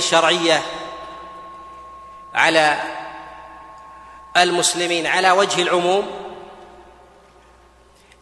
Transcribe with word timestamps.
الشرعية 0.00 0.62
على 2.34 2.82
المسلمين 4.36 5.06
على 5.06 5.30
وجه 5.30 5.62
العموم 5.62 6.10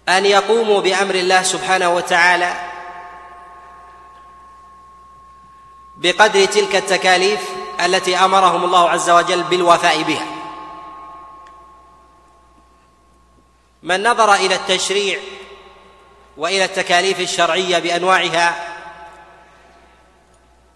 أن 0.08 0.26
يقوموا 0.26 0.80
بأمر 0.80 1.14
الله 1.14 1.42
سبحانه 1.42 1.88
وتعالى 1.88 2.52
بقدر 5.96 6.44
تلك 6.44 6.76
التكاليف 6.76 7.40
التي 7.84 8.16
أمرهم 8.16 8.64
الله 8.64 8.90
عز 8.90 9.10
وجل 9.10 9.42
بالوفاء 9.42 10.02
بها. 10.02 10.26
من 13.82 14.02
نظر 14.02 14.34
إلى 14.34 14.54
التشريع 14.54 15.18
وإلى 16.36 16.64
التكاليف 16.64 17.20
الشرعية 17.20 17.78
بأنواعها 17.78 18.67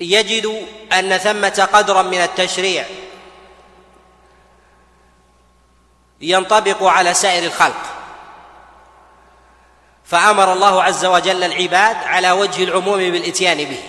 يجد 0.02 0.66
أن 0.92 1.18
ثمة 1.18 1.68
قدرا 1.72 2.02
من 2.02 2.18
التشريع 2.18 2.84
ينطبق 6.20 6.82
على 6.82 7.14
سائر 7.14 7.44
الخلق. 7.44 7.82
فأمر 10.04 10.52
الله 10.52 10.82
عز 10.82 11.04
وجل 11.04 11.44
العباد 11.44 11.96
على 11.96 12.30
وجه 12.30 12.64
العموم 12.64 12.98
بالإتيان 12.98 13.64
به. 13.64 13.82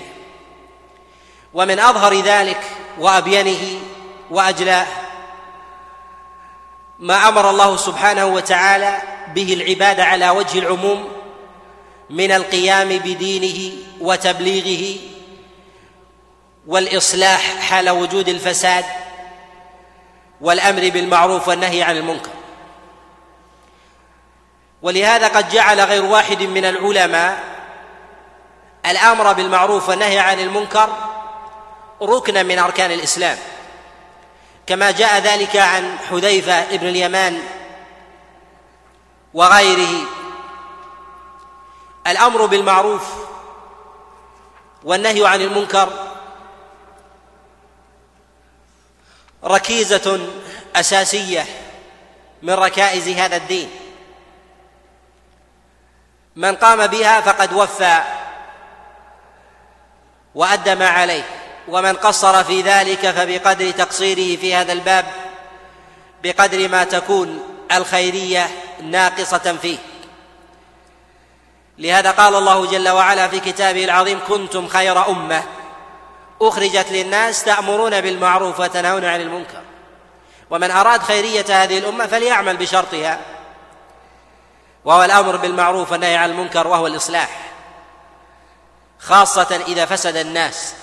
ومن 1.54 1.80
أظهر 1.80 2.14
ذلك 2.22 2.60
وأبينه 3.00 3.80
وأجلاه 4.32 4.88
ما 7.00 7.28
أمر 7.28 7.50
الله 7.50 7.78
سبحانه 7.78 8.26
وتعالى 8.26 9.02
به 9.36 9.54
العباد 9.54 10.00
على 10.00 10.30
وجه 10.30 10.60
العموم 10.60 11.12
من 12.10 12.32
القيام 12.32 12.90
بدينه 12.90 13.76
وتبليغه 14.00 15.13
والإصلاح 16.68 17.60
حال 17.60 17.90
وجود 17.90 18.30
الفساد 18.30 18.86
والأمر 20.42 20.90
بالمعروف 20.90 21.48
والنهي 21.48 21.84
عن 21.84 21.98
المنكر. 21.98 22.32
ولهذا 24.82 25.28
قد 25.28 25.50
جعل 25.50 25.82
غير 25.82 26.06
واحد 26.06 26.42
من 26.42 26.66
العلماء 26.66 27.44
الأمر 28.86 29.34
بالمعروف 29.34 29.90
والنهي 29.90 30.20
عن 30.20 30.40
المنكر 30.40 30.90
ركنا 32.02 32.44
من 32.44 32.60
أركان 32.60 32.92
الإسلام. 32.92 33.38
كما 34.68 34.92
جاء 34.92 35.20
ذلك 35.20 35.56
عن 35.56 35.98
حذيفة 36.10 36.76
بن 36.76 36.88
اليمان 36.88 37.44
وغيره. 39.34 40.06
الأمر 42.08 42.46
بالمعروف 42.46 43.04
والنهي 44.84 45.28
عن 45.28 45.42
المنكر 45.42 46.13
ركيزة 49.46 50.20
أساسية 50.76 51.46
من 52.42 52.54
ركائز 52.54 53.08
هذا 53.08 53.36
الدين. 53.36 53.70
من 56.36 56.56
قام 56.56 56.88
بها 56.88 57.22
فقد 57.22 57.54
وفى 57.54 58.02
وأدى 60.36 60.76
ما 60.76 60.88
عليه 60.88 61.24
ومن 61.68 61.94
قصر 61.94 62.44
في 62.44 62.62
ذلك 62.62 63.12
فبقدر 63.12 63.72
تقصيره 63.72 64.40
في 64.40 64.56
هذا 64.56 64.74
الباب 64.74 65.06
بقدر 66.24 66.70
ما 66.70 66.84
تكون 66.84 67.44
الخيرية 67.72 68.50
ناقصة 68.82 69.58
فيه. 69.62 69.78
لهذا 71.78 72.12
قال 72.12 72.36
الله 72.36 72.66
جل 72.66 72.90
وعلا 72.90 73.28
في 73.28 73.40
كتابه 73.40 73.84
العظيم 73.84 74.20
كنتم 74.28 74.68
خير 74.68 75.10
أمة. 75.10 75.44
أخرجت 76.48 76.92
للناس 76.92 77.44
تأمرون 77.44 78.02
بالمعروف 78.02 78.60
وتنهون 78.60 79.06
عن 79.06 79.22
المنكر. 79.22 79.62
ومن 80.50 80.72
أراد 80.72 81.04
خيرية 81.04 81.46
هذه 81.50 81.78
الأمة 81.78 82.08
فليعمل 82.08 82.58
بشرطها. 82.58 83.20
وهو 84.86 85.04
الأمر 85.04 85.36
بالمعروف 85.36 85.92
والنهي 85.92 86.18
عن 86.18 86.30
المنكر 86.30 86.68
وهو 86.68 86.88
الإصلاح. 86.88 87.30
خاصة 89.00 89.62
إذا 89.68 89.86
فسد 89.86 90.16
الناس 90.16 90.74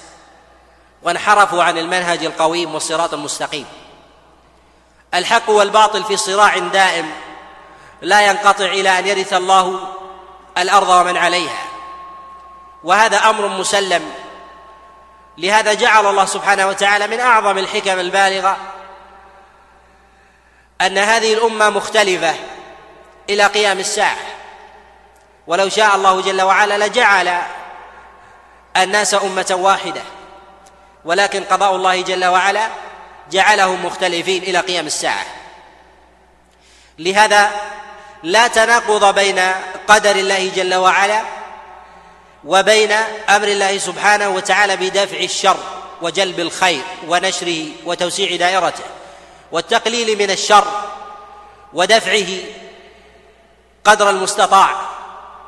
وانحرفوا 1.03 1.63
عن 1.63 1.79
المنهج 1.79 2.25
القويم 2.25 2.75
والصراط 2.75 3.15
المستقيم. 3.15 3.67
الحق 5.15 5.51
والباطل 5.51 6.05
في 6.05 6.17
صراع 6.17 6.59
دائم 6.59 7.11
لا 8.03 8.27
ينقطع 8.27 8.65
إلى 8.65 8.99
أن 8.99 9.07
يرث 9.07 9.33
الله 9.33 9.81
الأرض 10.59 10.89
ومن 10.89 11.17
عليها. 11.17 11.65
وهذا 12.85 13.17
أمر 13.17 13.49
مسلم 13.49 14.13
لهذا 15.41 15.73
جعل 15.73 16.07
الله 16.07 16.25
سبحانه 16.25 16.67
وتعالى 16.67 17.07
من 17.07 17.21
أعظم 17.21 17.59
الحكم 17.59 17.99
البالغة 17.99 18.57
أن 20.81 20.99
هذه 20.99 21.35
الأمة 21.35 21.71
مختلفة 21.71 22.35
إلى 23.31 23.45
قيام 23.47 23.79
الساعة. 23.79 24.17
ولو 25.47 25.69
شاء 25.69 25.97
الله 25.97 26.21
جل 26.21 26.43
وعلا 26.43 26.87
لجعل 26.87 27.39
الناس 28.77 29.15
أمة 29.15 29.57
واحدة 29.61 30.03
ولكن 31.05 31.45
قضاء 31.45 31.77
الله 31.77 32.03
جل 32.03 32.25
وعلا 32.25 32.69
جعلهم 33.31 33.87
مختلفين 33.87 34.43
إلى 34.43 34.59
قيام 34.59 34.87
الساعة. 34.87 35.27
لهذا 36.99 37.51
لا 38.23 38.49
تناقض 38.49 39.15
بين 39.15 39.53
قدر 39.89 40.17
الله 40.17 40.51
جل 40.57 40.75
وعلا 40.75 41.40
وبين 42.45 42.93
أمر 43.29 43.49
الله 43.49 43.79
سبحانه 43.79 44.29
وتعالى 44.29 44.77
بدفع 44.77 45.17
الشر 45.17 45.57
وجلب 46.03 46.41
الخير 46.41 46.83
ونشره 47.09 47.67
وتوسيع 47.85 48.37
دائرته 48.37 48.85
والتقليل 49.53 50.19
من 50.19 50.31
الشر 50.31 50.67
ودفعه 51.73 52.27
قدر 53.85 54.11
المستطاع 54.11 54.81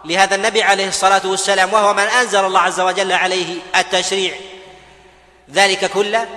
لهذا 0.05 0.35
النبي 0.35 0.63
عليه 0.63 0.89
الصلاة 0.89 1.23
والسلام 1.25 1.73
وهو 1.73 1.95
من 1.95 2.03
أنزل 2.03 2.45
الله 2.45 2.61
عز 2.61 2.81
وجل 2.81 3.13
عليه 3.13 3.57
التشريع. 3.77 4.35
ذلك 5.51 5.85
كله 5.85 6.29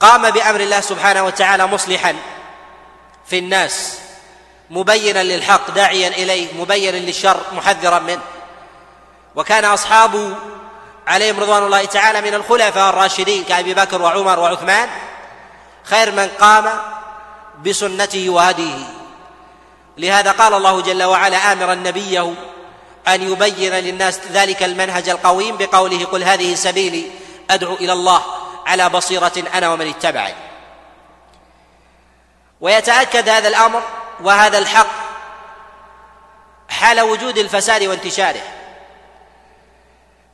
قام 0.00 0.30
بأمر 0.30 0.60
الله 0.60 0.80
سبحانه 0.80 1.24
وتعالى 1.24 1.66
مصلحا 1.66 2.16
في 3.26 3.38
الناس 3.38 3.98
مبينا 4.70 5.22
للحق 5.22 5.70
داعيا 5.70 6.08
إليه 6.08 6.52
مبينا 6.52 6.96
للشر 6.96 7.40
محذرا 7.52 7.98
منه. 7.98 8.22
وكان 9.36 9.64
اصحابه 9.64 10.34
عليهم 11.06 11.40
رضوان 11.40 11.62
الله 11.62 11.84
تعالى 11.84 12.20
من 12.20 12.34
الخلفاء 12.34 12.90
الراشدين 12.90 13.44
كأبي 13.44 13.74
بكر 13.74 14.02
وعمر 14.02 14.38
وعثمان 14.38 14.88
خير 15.84 16.12
من 16.12 16.28
قام 16.40 16.80
بسنته 17.64 18.30
وهديه. 18.30 18.86
لهذا 19.98 20.32
قال 20.32 20.54
الله 20.54 20.80
جل 20.80 21.02
وعلا 21.02 21.52
امرا 21.52 21.74
نبيه 21.74 22.34
أن 23.08 23.32
يبين 23.32 23.72
للناس 23.72 24.20
ذلك 24.32 24.62
المنهج 24.62 25.08
القويم 25.08 25.56
بقوله 25.56 26.04
قل 26.04 26.24
هذه 26.24 26.54
سبيلي 26.54 27.10
أدعو 27.50 27.74
إلى 27.74 27.92
الله 27.92 28.22
على 28.66 28.88
بصيرة 28.88 29.32
أنا 29.54 29.68
ومن 29.68 29.88
اتبعني. 29.88 30.34
ويتأكد 32.60 33.28
هذا 33.28 33.48
الأمر 33.48 33.82
وهذا 34.20 34.58
الحق 34.58 34.86
حال 36.68 37.00
وجود 37.00 37.38
الفساد 37.38 37.82
وانتشاره. 37.82 38.55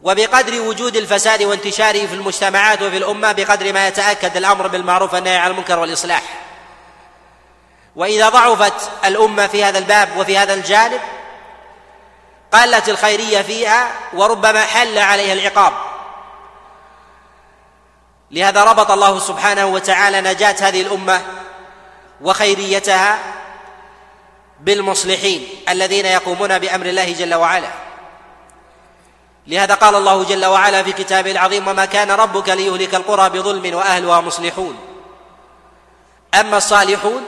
وبقدر 0.03 0.61
وجود 0.61 0.97
الفساد 0.97 1.43
وانتشاره 1.43 2.07
في 2.07 2.15
المجتمعات 2.15 2.83
وفي 2.83 2.97
الأمة 2.97 3.33
بقدر 3.33 3.73
ما 3.73 3.89
يتأكد 3.89 4.37
الأمر 4.37 4.67
بالمعروف 4.67 5.15
والنهي 5.15 5.37
عن 5.37 5.51
المنكر 5.51 5.79
والإصلاح. 5.79 6.23
وإذا 7.97 8.29
ضعفت 8.29 8.91
الأمة 9.05 9.47
في 9.47 9.65
هذا 9.65 9.79
الباب 9.79 10.17
وفي 10.17 10.39
هذا 10.39 10.55
الجانب 10.55 11.01
قلت 12.53 12.89
الخيرية 12.89 13.43
فيها 13.43 13.91
وربما 14.13 14.65
حل 14.65 14.99
عليها 14.99 15.33
العقاب. 15.33 15.73
لهذا 18.31 18.65
ربط 18.65 18.91
الله 18.91 19.19
سبحانه 19.19 19.67
وتعالى 19.67 20.21
نجاة 20.21 20.57
هذه 20.61 20.81
الأمة 20.81 21.23
وخيريتها 22.21 23.19
بالمصلحين 24.61 25.49
الذين 25.69 26.07
يقومون 26.07 26.59
بأمر 26.59 26.87
الله 26.87 27.13
جل 27.13 27.35
وعلا. 27.35 27.82
لهذا 29.47 29.75
قال 29.75 29.95
الله 29.95 30.25
جل 30.25 30.47
وعلا 30.47 30.83
في 30.83 30.93
كتابه 30.93 31.31
العظيم 31.31 31.69
وما 31.69 31.85
كان 31.85 32.11
ربك 32.11 32.49
ليهلك 32.49 32.95
القرى 32.95 33.31
بظلم 33.31 33.75
وأهلها 33.75 34.21
مصلحون. 34.21 34.79
أما 36.35 36.57
الصالحون 36.57 37.23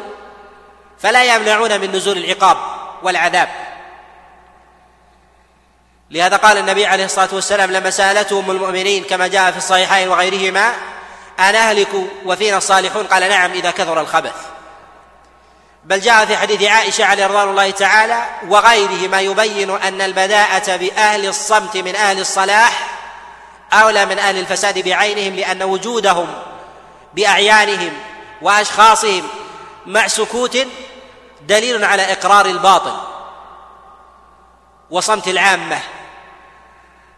فلا 0.99 1.35
يمنعون 1.35 1.81
من 1.81 1.93
نزول 1.93 2.19
العقاب 2.19 2.57
والعذاب. 3.03 3.49
لهذا 6.11 6.37
قال 6.37 6.59
النبي 6.59 6.87
عليه 6.87 7.05
الصلاة 7.05 7.29
والسلام 7.33 7.71
لما 7.71 7.91
سالته 7.91 8.41
ام 8.41 8.51
المؤمنين 8.51 9.05
كما 9.05 9.27
جاء 9.27 9.51
في 9.51 9.59
الصحيحين 9.59 10.09
وغيرهما 10.09 10.75
أنهلك 11.41 11.89
وفينا 12.25 12.57
الصالحون؟ 12.57 13.07
قال 13.07 13.29
نعم 13.29 13.53
إذا 13.53 13.71
كثر 13.71 14.01
الخبث. 14.01 14.54
بل 15.85 16.01
جاء 16.01 16.27
في 16.27 16.37
حديث 16.37 16.63
عائشة 16.63 17.05
عليه 17.05 17.27
رضوان 17.27 17.49
الله 17.49 17.71
تعالى 17.71 18.25
وغيره 18.49 19.09
ما 19.09 19.21
يبين 19.21 19.71
أن 19.71 20.01
البداءة 20.01 20.77
بأهل 20.77 21.27
الصمت 21.27 21.77
من 21.77 21.97
أهل 21.97 22.21
الصلاح 22.21 22.99
أولى 23.73 24.07
من 24.07 24.19
أهل 24.19 24.39
الفساد 24.39 24.79
بعينهم 24.79 25.37
لأن 25.37 25.63
وجودهم 25.63 26.35
بأعيانهم 27.15 27.93
وأشخاصهم 28.43 29.29
مع 29.87 30.07
سكوت 30.07 30.59
دليل 31.49 31.85
على 31.85 32.13
إقرار 32.13 32.47
الباطل 32.47 32.97
وصمت 34.91 35.29
العامة. 35.29 35.81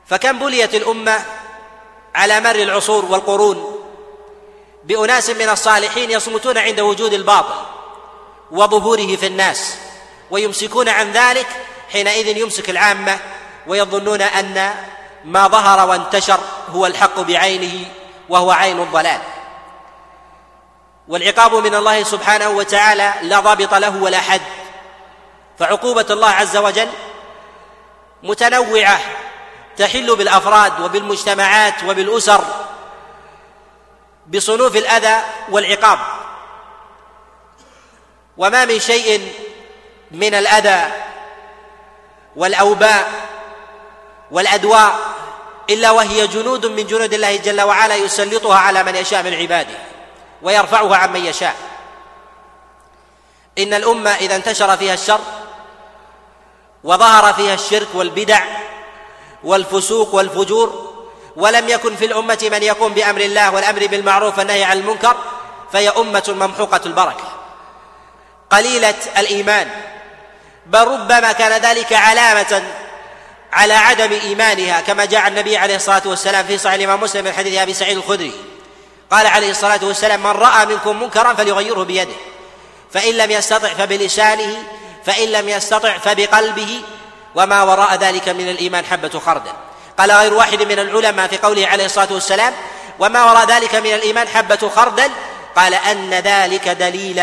فكم 0.07 0.39
بليت 0.39 0.75
الأمة 0.75 1.25
على 2.15 2.41
مر 2.41 2.55
العصور 2.55 3.05
والقرون 3.05 3.81
بأناس 4.85 5.31
من 5.31 5.49
الصالحين 5.49 6.11
يصمتون 6.11 6.59
عند 6.59 6.81
وجود 6.81 7.13
الباطل؟ 7.13 7.76
وظهوره 8.51 9.17
في 9.17 9.27
الناس 9.27 9.77
ويمسكون 10.31 10.89
عن 10.89 11.13
ذلك 11.13 11.47
حينئذ 11.93 12.37
يمسك 12.37 12.71
العامة 12.71 13.19
ويظنون 13.67 14.23
أن 14.23 14.75
ما 15.25 15.49
ظهر 15.49 15.89
وانتشر 15.89 16.41
هو 16.69 16.87
الحق 16.87 17.21
بعينه 17.21 17.89
وهو 18.29 18.51
عين 18.51 18.81
الضلال. 18.81 19.21
والعقاب 21.09 21.55
من 21.55 21.75
الله 21.75 22.03
سبحانه 22.03 22.49
وتعالى 22.49 23.15
لا 23.23 23.41
ضابط 23.41 23.75
له 23.75 24.03
ولا 24.03 24.21
حد. 24.21 24.41
فعقوبة 25.59 26.07
الله 26.11 26.29
عز 26.29 26.57
وجل 26.57 26.89
متنوعة 28.23 29.01
تحل 29.77 30.17
بالأفراد 30.17 30.81
وبالمجتمعات 30.81 31.85
وبالأسر 31.85 32.45
بصنوف 34.27 34.77
الأذى 34.77 35.23
والعقاب. 35.49 35.99
وما 38.39 38.65
من 38.65 38.81
شيء 38.81 39.33
من 40.11 40.35
الأذى 40.35 40.93
والأوباء 42.37 43.11
والأدواء 44.31 44.99
إلا 45.71 45.91
وهي 45.91 46.27
جنود 46.27 46.67
من 46.67 46.87
جنود 46.87 47.15
الله 47.15 47.37
جل 47.37 47.61
وعلا 47.61 47.97
يسلطها 47.97 48.59
على 48.59 48.83
من 48.83 48.97
يشاء 48.97 49.23
من 49.23 49.35
عباده 49.35 49.79
ويرفعها 50.43 50.97
عن 50.97 51.13
من 51.13 51.27
يشاء. 51.27 51.57
إن 53.59 53.75
الأمة 53.75 54.11
إذا 54.11 54.37
انتشر 54.37 54.77
فيها 54.77 54.95
الشر 54.95 55.21
وظهر 56.85 57.33
فيها 57.33 57.55
الشرك 57.55 57.89
والبدع 57.95 58.41
والفسوق 59.45 60.15
والفجور 60.15 60.93
ولم 61.37 61.69
يكن 61.69 61.97
في 61.97 62.05
الأمة 62.05 62.49
من 62.53 62.63
يقوم 62.63 62.95
بأمر 62.95 63.21
الله 63.21 63.55
والأمر 63.55 63.87
بالمعروف 63.87 64.39
والنهي 64.39 64.65
عن 64.65 64.79
المنكر 64.79 65.17
فهي 65.73 65.89
أمة 65.89 66.25
ممحوقة 66.29 66.81
البركة. 66.87 67.36
قليلة 68.51 68.95
الإيمان 69.19 69.69
بل 70.67 70.81
ربما 70.81 71.33
كان 71.33 71.63
ذلك 71.63 71.93
علامة 71.93 72.63
على 73.53 73.75
عدم 73.75 74.13
إيمانها 74.13 74.81
كما 74.81 75.05
جاء 75.05 75.29
النبي 75.29 75.57
عليه 75.57 75.77
الصلاة 75.77 76.03
والسلام 76.05 76.47
في 76.47 76.59
صحيح 76.59 76.75
الإمام 76.75 77.01
مسلم 77.01 77.25
من 77.25 77.33
حديث 77.33 77.59
أبي 77.59 77.75
سعيد 77.75 77.97
الخدري 77.97 78.33
قال 79.11 79.27
عليه 79.27 79.51
الصلاة 79.51 79.81
والسلام 79.83 80.23
من 80.23 80.31
رأى 80.31 80.67
منكم 80.67 81.03
منكرا 81.03 81.35
فليغيره 81.35 81.83
بيده 81.83 82.15
فإن 82.93 83.15
لم 83.15 83.31
يستطع 83.31 83.69
فبلسانه 83.69 84.57
فإن 85.07 85.29
لم 85.29 85.49
يستطع 85.49 85.99
فبقلبه 85.99 86.83
وما 87.35 87.63
وراء 87.63 87.95
ذلك 87.95 88.29
من 88.29 88.49
الإيمان 88.49 88.85
حبة 88.85 89.21
خردل. 89.27 89.53
قال 89.99 90.13
غير 90.13 90.35
واحد 90.35 90.63
من 90.63 90.79
العلماء 90.79 91.29
في 91.29 91.37
قوله 91.37 91.67
عليه 91.67 91.85
الصلاة 91.85 92.13
والسلام 92.13 92.55
وما 92.99 93.25
وراء 93.25 93.47
ذلك 93.47 93.75
من 93.75 93.95
الإيمان 93.95 94.29
حبة 94.29 94.71
خردل؟ 94.77 95.11
قال 95.57 95.75
أن 95.75 96.11
ذلك 96.11 96.69
دليل 96.69 97.23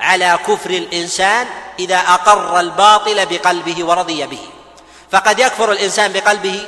على 0.00 0.38
كفر 0.46 0.70
الإنسان 0.70 1.46
إذا 1.78 1.98
أقر 1.98 2.60
الباطل 2.60 3.26
بقلبه 3.26 3.84
ورضي 3.84 4.26
به. 4.26 4.48
فقد 5.12 5.38
يكفر 5.38 5.72
الإنسان 5.72 6.12
بقلبه 6.12 6.66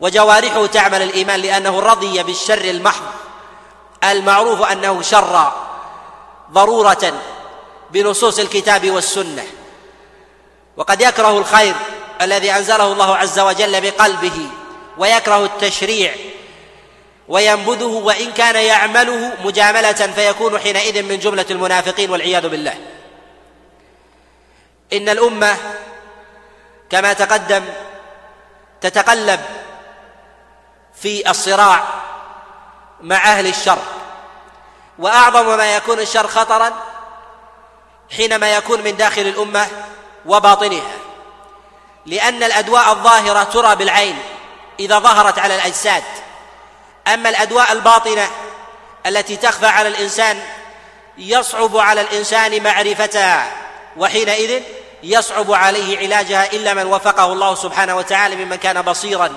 وجوارحه 0.00 0.66
تعمل 0.66 1.02
الإيمان 1.02 1.40
لأنه 1.40 1.80
رضي 1.80 2.22
بالشر 2.22 2.60
المحض 2.60 3.02
المعروف 4.04 4.62
أنه 4.62 5.02
شر 5.02 5.52
ضرورة 6.52 7.12
بنصوص 7.90 8.38
الكتاب 8.38 8.90
والسنة. 8.90 9.44
وقد 10.76 11.00
يكره 11.00 11.38
الخير 11.38 11.74
الذي 12.22 12.52
أنزله 12.52 12.92
الله 12.92 13.16
عز 13.16 13.38
وجل 13.38 13.80
بقلبه 13.80 14.48
ويكره 14.98 15.44
التشريع 15.44 16.14
وينبذه 17.28 17.84
وإن 17.84 18.32
كان 18.32 18.56
يعمله 18.56 19.32
مجاملة 19.44 19.92
فيكون 19.92 20.58
حينئذ 20.58 21.02
من 21.02 21.18
جملة 21.18 21.46
المنافقين 21.50 22.10
والعياذ 22.10 22.48
بالله. 22.48 22.74
إن 24.92 25.08
الأمة 25.08 25.56
كما 26.90 27.12
تقدم 27.12 27.64
تتقلب 28.80 29.40
في 30.94 31.30
الصراع 31.30 31.84
مع 33.00 33.16
أهل 33.16 33.46
الشر 33.46 33.78
وأعظم 34.98 35.56
ما 35.56 35.76
يكون 35.76 36.00
الشر 36.00 36.26
خطرا 36.26 36.72
حينما 38.16 38.56
يكون 38.56 38.80
من 38.80 38.96
داخل 38.96 39.22
الأمة 39.22 39.66
وباطنها 40.26 40.92
لأن 42.06 42.42
الأدواء 42.42 42.90
الظاهرة 42.92 43.42
ترى 43.42 43.76
بالعين 43.76 44.18
إذا 44.80 44.98
ظهرت 44.98 45.38
على 45.38 45.54
الأجساد. 45.54 46.02
أما 47.14 47.28
الأدواء 47.28 47.72
الباطنة 47.72 48.28
التي 49.06 49.36
تخفى 49.36 49.66
على 49.66 49.88
الإنسان 49.88 50.42
يصعب 51.18 51.76
على 51.76 52.00
الإنسان 52.00 52.62
معرفتها 52.62 53.50
وحينئذ 53.96 54.62
يصعب 55.02 55.52
عليه 55.52 55.98
علاجها 55.98 56.52
إلا 56.52 56.74
من 56.74 56.86
وفقه 56.86 57.32
الله 57.32 57.54
سبحانه 57.54 57.96
وتعالى 57.96 58.36
ممن 58.36 58.56
كان 58.56 58.82
بصيرا 58.82 59.32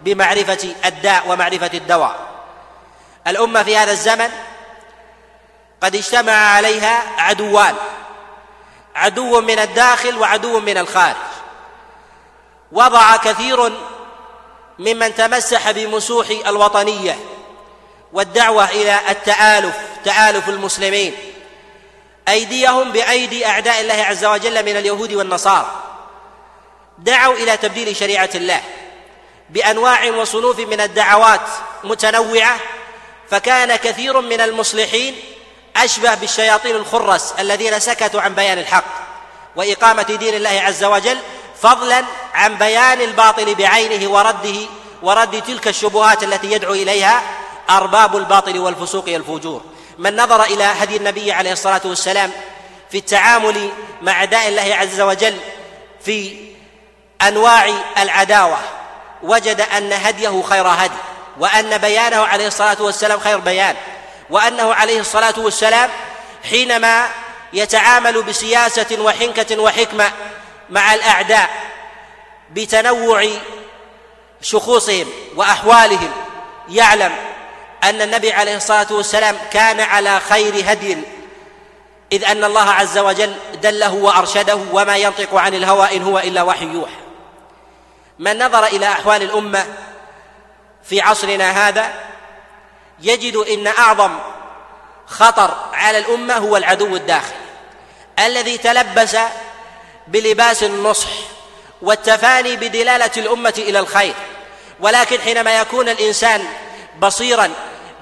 بمعرفة 0.00 0.74
الداء 0.84 1.22
ومعرفة 1.28 1.70
الدواء. 1.74 2.16
الأمة 3.26 3.62
في 3.62 3.76
هذا 3.76 3.92
الزمن 3.92 4.30
قد 5.80 5.96
اجتمع 5.96 6.32
عليها 6.32 7.02
عدوان 7.18 7.74
عدو 8.94 9.40
من 9.40 9.58
الداخل 9.58 10.18
وعدو 10.18 10.60
من 10.60 10.78
الخارج. 10.78 11.16
وضع 12.72 13.16
كثير 13.16 13.72
ممن 14.78 15.14
تمسح 15.14 15.70
بمسوح 15.70 16.26
الوطنية 16.28 17.18
والدعوة 18.12 18.70
إلى 18.70 19.00
التآلف 19.08 19.76
تآلف 20.04 20.48
المسلمين. 20.48 21.14
أيديهم 22.28 22.92
بأيدي 22.92 23.46
أعداء 23.46 23.80
الله 23.80 23.94
عز 23.94 24.24
وجل 24.24 24.64
من 24.64 24.76
اليهود 24.76 25.12
والنصارى. 25.12 25.84
دعوا 26.98 27.34
إلى 27.34 27.56
تبديل 27.56 27.96
شريعة 27.96 28.30
الله 28.34 28.60
بأنواع 29.50 30.10
وصنوف 30.10 30.58
من 30.58 30.80
الدعوات 30.80 31.40
متنوعة 31.84 32.56
فكان 33.30 33.76
كثير 33.76 34.20
من 34.20 34.40
المصلحين 34.40 35.14
أشبه 35.76 36.14
بالشياطين 36.14 36.76
الخرس 36.76 37.34
الذين 37.38 37.80
سكتوا 37.80 38.20
عن 38.20 38.34
بيان 38.34 38.58
الحق 38.58 38.84
وإقامة 39.56 40.02
دين 40.02 40.34
الله 40.34 40.60
عز 40.60 40.84
وجل 40.84 41.18
فضلا 41.62 42.04
عن 42.34 42.54
بيان 42.58 43.00
الباطل 43.00 43.54
بعينه 43.54 44.10
ورده 44.10 44.58
ورد 45.02 45.42
تلك 45.42 45.68
الشبهات 45.68 46.22
التي 46.22 46.52
يدعو 46.52 46.72
إليها 46.72 47.22
أرباب 47.70 48.16
الباطل 48.16 48.58
والفسوق 48.58 49.04
والفجور. 49.08 49.62
من 49.98 50.16
نظر 50.16 50.42
إلى 50.42 50.64
هدي 50.64 50.96
النبي 50.96 51.32
عليه 51.32 51.52
الصلاة 51.52 51.80
والسلام 51.84 52.30
في 52.90 52.98
التعامل 52.98 53.70
مع 54.02 54.12
اعداء 54.12 54.48
الله 54.48 54.74
عز 54.74 55.00
وجل 55.00 55.38
في 56.04 56.36
أنواع 57.22 57.70
العداوة 57.98 58.58
وجد 59.22 59.60
أن 59.60 59.92
هديه 59.92 60.42
خير 60.42 60.66
هدي 60.66 60.94
وأن 61.38 61.78
بيانه 61.78 62.16
عليه 62.16 62.46
الصلاة 62.46 62.76
والسلام 62.82 63.20
خير 63.20 63.38
بيان 63.38 63.76
وأنه 64.30 64.74
عليه 64.74 65.00
الصلاة 65.00 65.34
والسلام 65.36 65.90
حينما 66.50 67.08
يتعامل 67.52 68.22
بسياسة 68.22 68.96
وحنكة 69.00 69.60
وحكمة 69.60 70.12
مع 70.70 70.94
الأعداء 70.94 71.50
بتنوع 72.50 73.28
شخوصهم 74.40 75.06
وأحوالهم. 75.36 76.12
يعلم 76.68 77.12
أن 77.84 78.02
النبي 78.02 78.32
عليه 78.32 78.56
الصلاة 78.56 78.86
والسلام 78.90 79.36
كان 79.50 79.80
على 79.80 80.20
خير 80.20 80.72
هدي 80.72 80.98
إذ 82.12 82.24
أن 82.24 82.44
الله 82.44 82.70
عز 82.70 82.98
وجل 82.98 83.36
دله 83.62 83.94
وأرشده 83.94 84.58
وما 84.72 84.96
ينطق 84.96 85.34
عن 85.34 85.54
الهوى 85.54 85.96
إن 85.96 86.02
هو 86.02 86.18
إلا 86.18 86.42
وحي 86.42 86.66
يوحى. 86.66 87.04
من 88.18 88.38
نظر 88.38 88.66
إلى 88.66 88.86
أحوال 88.86 89.22
الأمة 89.22 89.66
في 90.84 91.00
عصرنا 91.00 91.68
هذا 91.68 91.92
يجد 93.00 93.36
إن 93.36 93.66
أعظم 93.66 94.18
خطر 95.06 95.56
على 95.72 95.98
الأمة 95.98 96.34
هو 96.34 96.56
العدو 96.56 96.96
الداخلي 96.96 97.44
الذي 98.18 98.58
تلبس 98.58 99.16
بلباس 100.06 100.62
النصح 100.62 101.08
والتفاني 101.82 102.56
بدلالة 102.56 103.10
الأمة 103.16 103.54
إلى 103.58 103.78
الخير. 103.78 104.14
ولكن 104.80 105.20
حينما 105.20 105.60
يكون 105.60 105.88
الإنسان 105.88 106.44
بصيرا 106.98 107.50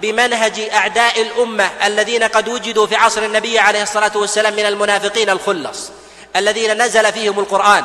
بمنهج 0.00 0.60
أعداء 0.60 1.22
الأمة 1.22 1.70
الذين 1.84 2.22
قد 2.22 2.48
وجدوا 2.48 2.86
في 2.86 2.96
عصر 2.96 3.22
النبي 3.22 3.58
عليه 3.58 3.82
الصلاة 3.82 4.12
والسلام 4.14 4.52
من 4.52 4.66
المنافقين 4.66 5.30
الخلص 5.30 5.90
الذين 6.36 6.82
نزل 6.82 7.12
فيهم 7.12 7.38
القرآن 7.38 7.84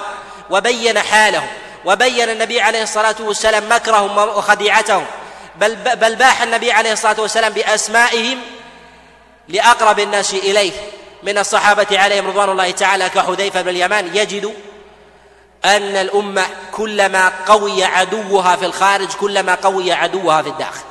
وبين 0.50 1.00
حالهم 1.00 1.48
وبين 1.86 2.30
النبي 2.30 2.62
عليه 2.62 2.84
الصلاة 2.84 3.16
والسلام 3.20 3.64
مكرهم 3.70 4.18
وخديعتهم 4.18 5.06
بل, 5.56 5.76
بل 5.76 6.16
باح 6.16 6.42
النبي 6.42 6.72
عليه 6.72 6.92
الصلاة 6.92 7.22
والسلام 7.22 7.54
بأسمائهم 7.54 8.42
لأقرب 9.48 10.00
الناس 10.00 10.34
إليه. 10.34 10.72
من 11.24 11.38
الصحابة 11.38 12.00
عليهم 12.00 12.28
رضوان 12.28 12.50
الله 12.50 12.72
تعالى 12.72 13.10
كحذيفة 13.10 13.62
بن 13.62 13.70
اليمان 13.70 14.16
يجد 14.16 14.54
أن 15.66 15.96
الأمة 15.96 16.46
كلما 16.72 17.32
قوي 17.46 17.84
عدوها 17.84 18.56
في 18.56 18.66
الخارج 18.66 19.08
كلما 19.08 19.56
قوي 19.56 19.92
عدوها 19.92 20.42
في 20.42 20.50
الداخل. 20.50 20.84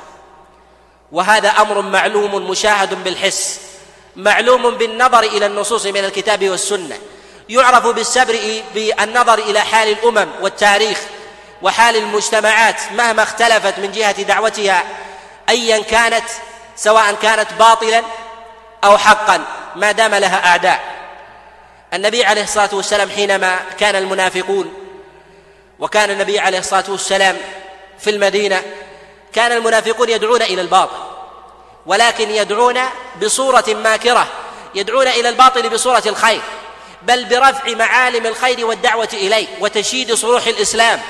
وهذا 1.11 1.49
أمر 1.49 1.81
معلوم 1.81 2.49
مشاهد 2.49 3.03
بالحس 3.03 3.59
معلوم 4.15 4.69
بالنظر 4.77 5.19
إلى 5.19 5.45
النصوص 5.45 5.85
من 5.85 6.05
الكتاب 6.05 6.49
والسنة. 6.49 6.97
يعرف 7.49 7.87
بالسبر 7.87 8.61
بالنظر 8.73 9.39
إلى 9.39 9.59
حال 9.59 9.87
الأمم 9.87 10.27
والتاريخ 10.41 11.01
وحال 11.61 11.95
المجتمعات 11.95 12.81
مهما 12.91 13.23
اختلفت 13.23 13.79
من 13.79 13.91
جهة 13.91 14.21
دعوتها 14.21 14.83
أيا 15.49 15.83
كانت 15.83 16.25
سواء 16.75 17.13
كانت 17.21 17.53
باطلا 17.59 18.03
أو 18.83 18.97
حقا. 18.97 19.45
ما 19.77 19.91
دام 19.91 20.15
لها 20.15 20.47
أعداء. 20.47 20.79
النبي 21.93 22.25
عليه 22.25 22.43
الصلاة 22.43 22.69
والسلام 22.73 23.09
حينما 23.09 23.59
كان 23.79 23.95
المنافقون 23.95 24.73
وكان 25.79 26.11
النبي 26.11 26.39
عليه 26.39 26.59
الصلاة 26.59 26.83
والسلام 26.87 27.37
في 27.99 28.09
المدينة 28.09 28.61
كان 29.33 29.51
المنافقون 29.51 30.09
يدعون 30.09 30.41
إلى 30.41 30.61
الباطل 30.61 30.97
ولكن 31.85 32.29
يدعون 32.29 32.79
بصورة 33.21 33.65
ماكرة 33.67 34.27
يدعون 34.75 35.07
إلى 35.07 35.29
الباطل 35.29 35.69
بصورة 35.69 36.03
الخير 36.05 36.41
بل 37.01 37.25
برفع 37.25 37.71
معالم 37.71 38.25
الخير 38.25 38.65
والدعوة 38.65 39.09
إليه 39.13 39.47
وتشييد 39.59 40.13
صروح 40.13 40.47
الإسلام. 40.47 41.01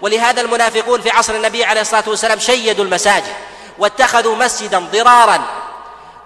ولهذا 0.00 0.40
المنافقون 0.40 1.00
في 1.00 1.10
عصر 1.10 1.34
النبي 1.34 1.64
عليه 1.64 1.80
الصلاة 1.80 2.04
والسلام 2.06 2.38
شيدوا 2.38 2.84
المساجد 2.84 3.34
واتخذوا 3.78 4.36
مسجدا 4.36 4.78
ضرارا 4.78 5.44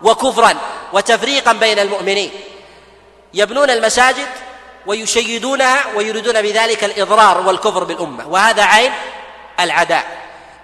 وكفرا 0.02 0.54
وتفريقا 0.92 1.52
بين 1.52 1.78
المؤمنين. 1.78 2.30
يبنون 3.34 3.70
المساجد 3.70 4.28
ويشيدونها 4.86 5.84
ويريدون 5.94 6.42
بذلك 6.42 6.84
الإضرار 6.84 7.46
والكفر 7.46 7.84
بالأمة. 7.84 8.28
وهذا 8.28 8.62
عين 8.62 8.92
العداء. 9.60 10.18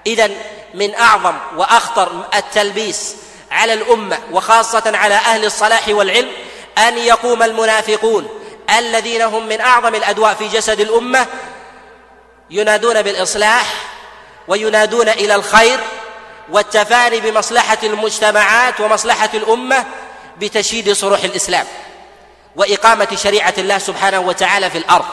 إذا 0.06 0.30
من 0.74 0.94
أعظم 0.94 1.34
وأخطر 1.56 2.24
التلبيس 2.34 3.16
على 3.50 3.72
الأمة 3.72 4.18
وخاصة 4.32 4.82
على 4.96 5.14
أهل 5.14 5.44
الصلاح 5.44 5.88
والعلم 5.88 6.32
أن 6.78 6.98
يقوم 6.98 7.42
المنافقون 7.42 8.28
الذين 8.78 9.22
هم 9.22 9.46
من 9.46 9.60
أعظم 9.60 9.94
الأدواء 9.94 10.34
في 10.34 10.48
جسد 10.48 10.80
الأمة 10.80 11.26
ينادون 12.50 13.02
بالإصلاح 13.02 13.74
وينادون 14.48 15.08
إلى 15.08 15.34
الخير 15.34 15.80
والتفاني 16.50 17.20
بمصلحة 17.20 17.78
المجتمعات 17.82 18.80
ومصلحة 18.80 19.30
الأمة 19.34 19.84
بتشييد 20.40 20.92
صروح 20.92 21.24
الإسلام 21.24 21.66
وإقامة 22.56 23.08
شريعة 23.14 23.54
الله 23.58 23.78
سبحانه 23.78 24.20
وتعالى 24.20 24.70
في 24.70 24.78
الأرض 24.78 25.04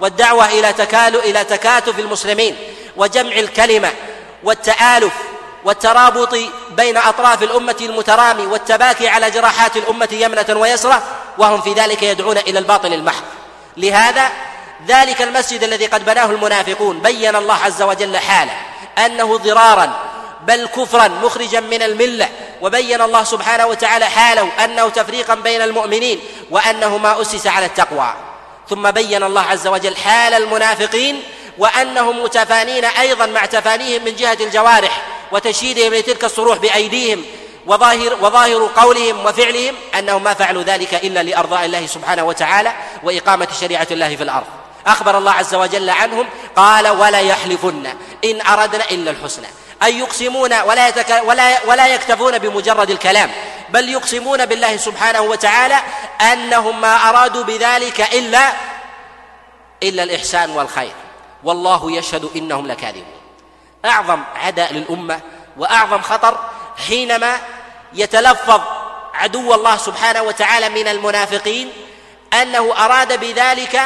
والدعوة 0.00 0.46
إلى 0.46 0.72
تكالؤ 0.72 1.24
إلى 1.24 1.44
تكاتف 1.44 1.98
المسلمين 1.98 2.56
وجمع 2.96 3.32
الكلمة 3.32 3.92
والتآلف 4.42 5.12
والترابط 5.64 6.36
بين 6.70 6.96
أطراف 6.96 7.42
الأمة 7.42 7.76
المترامي 7.80 8.46
والتباكي 8.46 9.08
على 9.08 9.30
جراحات 9.30 9.76
الأمة 9.76 10.08
يمنة 10.12 10.46
ويسرة 10.60 11.02
وهم 11.38 11.60
في 11.60 11.72
ذلك 11.72 12.02
يدعون 12.02 12.38
إلى 12.38 12.58
الباطل 12.58 12.92
المحض. 12.92 13.22
لهذا 13.76 14.30
ذلك 14.86 15.22
المسجد 15.22 15.62
الذي 15.62 15.86
قد 15.86 16.04
بناه 16.04 16.24
المنافقون 16.24 16.98
بين 16.98 17.36
الله 17.36 17.54
عز 17.54 17.82
وجل 17.82 18.16
حاله 18.16 18.52
أنه 18.98 19.36
ضرارا 19.36 19.92
بل 20.48 20.66
كفرا 20.66 21.08
مخرجا 21.08 21.60
من 21.60 21.82
الملة. 21.82 22.28
وبين 22.62 23.00
الله 23.00 23.24
سبحانه 23.24 23.66
وتعالى 23.66 24.04
حاله 24.04 24.64
أنه 24.64 24.88
تفريقا 24.88 25.34
بين 25.34 25.62
المؤمنين 25.62 26.20
وأنه 26.50 26.98
ما 26.98 27.22
أسس 27.22 27.46
على 27.46 27.66
التقوى. 27.66 28.14
ثم 28.68 28.90
بين 28.90 29.22
الله 29.22 29.40
عز 29.40 29.66
وجل 29.66 29.96
حال 29.96 30.34
المنافقين 30.34 31.22
وأنهم 31.58 32.22
متفانين 32.22 32.84
أيضا 32.84 33.26
مع 33.26 33.44
تفانيهم 33.46 34.04
من 34.04 34.16
جهة 34.16 34.38
الجوارح 34.40 35.02
وتشييدهم 35.32 35.94
لتلك 35.94 36.24
الصروح 36.24 36.58
بأيديهم 36.58 37.24
وظاهر 37.66 38.14
وظاهر 38.20 38.70
قولهم 38.76 39.26
وفعلهم 39.26 39.74
أنهم 39.98 40.24
ما 40.24 40.34
فعلوا 40.34 40.62
ذلك 40.62 40.94
إلا 40.94 41.22
لأرضاء 41.22 41.64
الله 41.64 41.86
سبحانه 41.86 42.24
وتعالى 42.24 42.72
وإقامة 43.02 43.48
شريعة 43.60 43.86
الله 43.90 44.16
في 44.16 44.22
الأرض. 44.22 44.46
أخبر 44.86 45.18
الله 45.18 45.32
عز 45.32 45.54
وجل 45.54 45.90
عنهم 45.90 46.26
قال 46.56 46.88
ولا 46.88 47.20
يحلفن 47.20 47.86
إن 48.24 48.40
أردنا 48.40 48.90
إلا 48.90 49.10
الحسنى 49.10 49.46
أن 49.82 49.98
يقسمون 49.98 50.60
ولا, 50.60 50.88
يتك 50.88 51.22
ولا, 51.24 51.64
ولا 51.64 51.86
يكتفون 51.86 52.38
بمجرد 52.38 52.90
الكلام 52.90 53.30
بل 53.68 53.88
يقسمون 53.88 54.46
بالله 54.46 54.76
سبحانه 54.76 55.20
وتعالى 55.20 55.76
أنهم 56.32 56.80
ما 56.80 57.08
أرادوا 57.08 57.44
بذلك 57.44 58.00
إلا 58.00 58.52
إلا 59.82 60.02
الإحسان 60.02 60.50
والخير. 60.50 60.92
والله 61.44 61.92
يشهد 61.92 62.30
إنهم 62.36 62.66
لكاذبون. 62.66 63.18
أعظم 63.84 64.22
عداء 64.34 64.72
للأمة 64.72 65.20
وأعظم 65.56 66.02
خطر 66.02 66.38
حينما 66.88 67.38
يتلفظ 67.94 68.60
عدو 69.14 69.54
الله 69.54 69.76
سبحانه 69.76 70.22
وتعالى 70.22 70.68
من 70.68 70.88
المنافقين 70.88 71.72
أنه 72.42 72.84
أراد 72.84 73.20
بذلك 73.20 73.80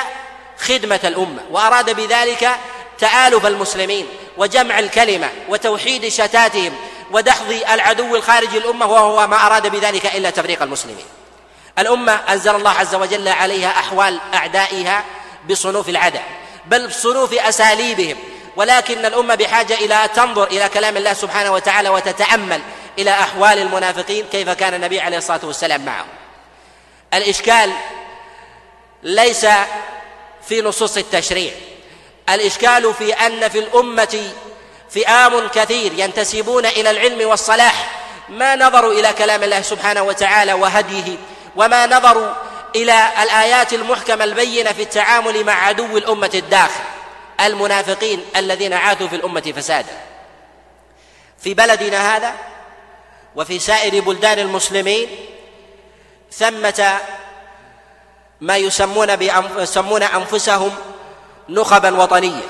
خدمة 0.58 1.00
الأمة 1.04 1.42
وأراد 1.50 1.96
بذلك 1.96 2.50
تآلف 2.98 3.46
المسلمين 3.46 4.06
وجمع 4.36 4.78
الكلمة 4.78 5.30
وتوحيد 5.48 6.08
شتاتهم 6.08 6.72
ودحض 7.10 7.50
العدو 7.72 8.16
الخارج 8.16 8.56
الأمة 8.56 8.86
وهو 8.86 9.26
ما 9.26 9.46
أراد 9.46 9.66
بذلك 9.66 10.06
إلا 10.06 10.30
تفريق 10.30 10.62
المسلمين. 10.62 11.04
الأمة 11.78 12.12
أنزل 12.12 12.54
الله 12.54 12.70
عز 12.70 12.94
وجل 12.94 13.28
عليها 13.28 13.70
أحوال 13.70 14.20
أعدائها 14.34 15.04
بصنوف 15.50 15.88
العداء 15.88 16.24
بل 16.66 16.88
بصنوف 16.88 17.34
أساليبهم 17.34 18.16
ولكن 18.56 19.04
الأمة 19.04 19.34
بحاجة 19.34 19.74
إلى 19.74 20.08
تنظر 20.14 20.46
إلى 20.46 20.68
كلام 20.68 20.96
الله 20.96 21.12
سبحانه 21.12 21.52
وتعالى 21.52 21.88
وتتأمل 21.88 22.60
إلى 22.98 23.10
أحوال 23.10 23.58
المنافقين 23.58 24.26
كيف 24.32 24.48
كان 24.48 24.74
النبي 24.74 25.00
عليه 25.00 25.18
الصلاة 25.18 25.40
والسلام 25.44 25.84
معهم. 25.84 26.06
الإشكال 27.14 27.72
ليس 29.02 29.46
في 30.48 30.62
نصوص 30.62 30.96
التشريع 30.96 31.52
الإشكال 32.28 32.94
في 32.94 33.12
أن 33.12 33.48
في 33.48 33.58
الأمة 33.58 34.32
فئام 34.90 35.48
كثير 35.48 35.92
ينتسبون 35.96 36.66
إلى 36.66 36.90
العلم 36.90 37.28
والصلاح. 37.28 38.02
ما 38.28 38.56
نظروا 38.56 38.92
إلى 38.92 39.12
كلام 39.12 39.42
الله 39.42 39.62
سبحانه 39.62 40.02
وتعالى 40.02 40.52
وهديه 40.52 41.16
وما 41.56 41.86
نظروا 41.86 42.34
إلى 42.76 43.08
الآيات 43.22 43.72
المحكمة 43.72 44.24
البينة 44.24 44.72
في 44.72 44.82
التعامل 44.82 45.44
مع 45.44 45.66
عدو 45.66 45.98
الأمة 45.98 46.30
الداخل. 46.34 46.84
المنافقين 47.40 48.24
الذين 48.36 48.72
عاثوا 48.72 49.08
في 49.08 49.16
الأمة 49.16 49.52
فسادا. 49.56 50.00
في 51.38 51.54
بلدنا 51.54 52.16
هذا 52.16 52.34
وفي 53.36 53.58
سائر 53.58 54.00
بلدان 54.00 54.38
المسلمين 54.38 55.08
ثمة 56.32 56.98
ما 58.40 58.56
يسمون 58.56 59.08
يسمون 59.58 60.02
أنفسهم 60.02 60.76
نخبا 61.48 62.02
وطنيه 62.02 62.42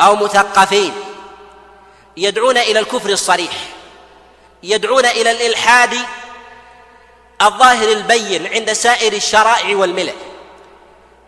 أو 0.00 0.16
مثقفين 0.16 0.94
يدعون 2.16 2.58
إلى 2.58 2.78
الكفر 2.78 3.10
الصريح 3.10 3.52
يدعون 4.62 5.06
إلى 5.06 5.30
الإلحاد 5.30 5.96
الظاهر 7.42 7.88
البين 7.88 8.46
عند 8.46 8.72
سائر 8.72 9.12
الشرائع 9.12 9.76
والملل 9.76 10.14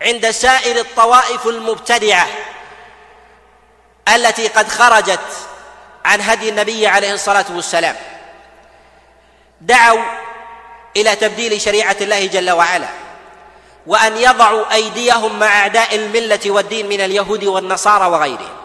عند 0.01 0.31
سائر 0.31 0.79
الطوائف 0.79 1.47
المبتدعة 1.47 2.27
التي 4.15 4.47
قد 4.47 4.67
خرجت 4.67 5.19
عن 6.05 6.21
هدي 6.21 6.49
النبي 6.49 6.87
عليه 6.87 7.13
الصلاة 7.13 7.45
والسلام. 7.49 7.95
دعوا 9.61 10.03
إلى 10.97 11.15
تبديل 11.15 11.61
شريعة 11.61 11.95
الله 12.01 12.25
جل 12.25 12.51
وعلا. 12.51 12.87
وأن 13.87 14.17
يضعوا 14.17 14.73
أيديهم 14.73 15.39
مع 15.39 15.59
أعداء 15.59 15.95
الملة 15.95 16.39
والدين 16.45 16.89
من 16.89 17.01
اليهود 17.01 17.43
والنصارى 17.43 18.05
وغيرهم. 18.05 18.55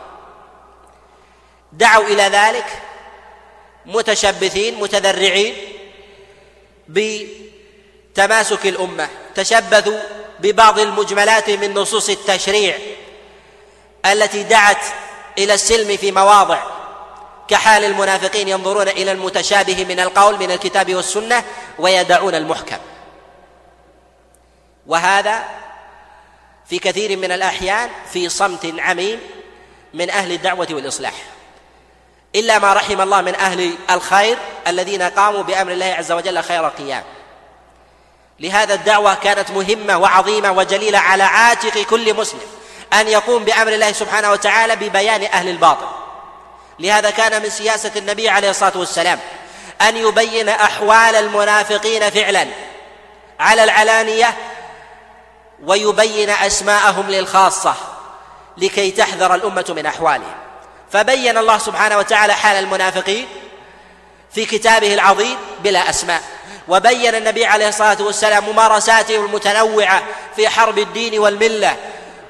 دعوا 1.73 2.05
إلى 2.05 2.23
ذلك 2.23 2.67
متشبثين 3.87 4.81
متذرعين 4.81 5.55
بتماسك 6.89 8.67
الأمة. 8.67 9.09
تشبثوا 9.35 10.01
ببعض 10.41 10.79
المجملات 10.79 11.51
من 11.51 11.75
نصوص 11.75 12.09
التشريع 12.09 12.79
التي 14.07 14.43
دعت 14.43 14.85
إلى 15.39 15.55
السلم 15.55 15.97
في 15.97 16.13
مواضع 16.13 16.59
كحال 17.49 17.85
المنافقين 17.85 18.49
ينظرون 18.49 18.89
إلى 18.89 19.13
المتشابه 19.13 19.85
من 19.85 20.01
القول 20.01 20.39
من 20.39 20.51
الكتاب 20.51 20.95
والسنة 20.95 21.45
ويدعون 21.79 22.35
المحكم. 22.35 22.77
وهذا 24.91 25.45
في 26.69 26.79
كثير 26.79 27.17
من 27.17 27.33
الأحيان 27.33 27.91
في 28.13 28.29
صمت 28.29 28.75
عميم 28.79 29.21
من 29.95 30.11
أهل 30.11 30.33
الدعوة 30.33 30.67
والإصلاح. 30.71 31.13
إلا 32.35 32.59
ما 32.59 32.73
رحم 32.73 33.01
الله 33.01 33.21
من 33.21 33.35
أهل 33.35 33.75
الخير 33.91 34.39
الذين 34.67 35.03
قاموا 35.03 35.43
بأمر 35.43 35.73
الله 35.73 35.87
عز 35.87 36.13
وجل 36.13 36.43
خير 36.43 36.69
قيام 36.69 37.03
لهذا 38.41 38.75
الدعوة 38.75 39.15
كانت 39.15 39.51
مهمة 39.51 39.99
وعظيمة 39.99 40.53
وجليلة 40.53 40.99
على 40.99 41.23
عاتق 41.23 41.83
كل 41.83 42.15
مسلم 42.15 42.41
أن 42.93 43.09
يقوم 43.09 43.45
بأمر 43.45 43.73
الله 43.73 43.93
سبحانه 43.93 44.31
وتعالى 44.33 44.77
ببيان 44.77 45.25
أهل 45.25 45.49
الباطل. 45.49 45.89
لهذا 46.79 47.11
كان 47.11 47.43
من 47.43 47.51
سياسة 47.51 47.93
النبي 47.97 48.29
عليه 48.29 48.51
الصلاة 48.51 48.79
والسلام 48.79 49.19
أن 49.81 49.97
يبين 49.97 50.49
أحوال 50.49 51.15
المنافقين 51.15 52.11
فعلا 52.11 52.47
على 53.41 53.65
العلانية 53.65 54.37
ويبين 55.67 56.31
أسماءهم 56.31 57.11
للخاصة 57.11 57.75
لكي 58.57 58.91
تحذر 58.91 59.35
الأمة 59.35 59.65
من 59.69 59.87
أحوالهم. 59.87 60.35
فبين 60.93 61.39
الله 61.39 61.59
سبحانه 61.59 61.99
وتعالى 61.99 62.35
حال 62.35 62.57
المنافقين 62.57 63.27
في 64.35 64.45
كتابه 64.45 64.95
العظيم 64.95 65.37
بلا 65.65 65.91
أسماء. 65.91 66.23
وبين 66.69 67.15
النبي 67.15 67.45
عليه 67.45 67.69
الصلاة 67.69 67.97
والسلام 68.01 68.49
ممارساته 68.49 69.17
المتنوعة 69.17 70.03
في 70.37 70.49
حرب 70.49 70.79
الدين 70.79 71.19
والملة 71.19 71.77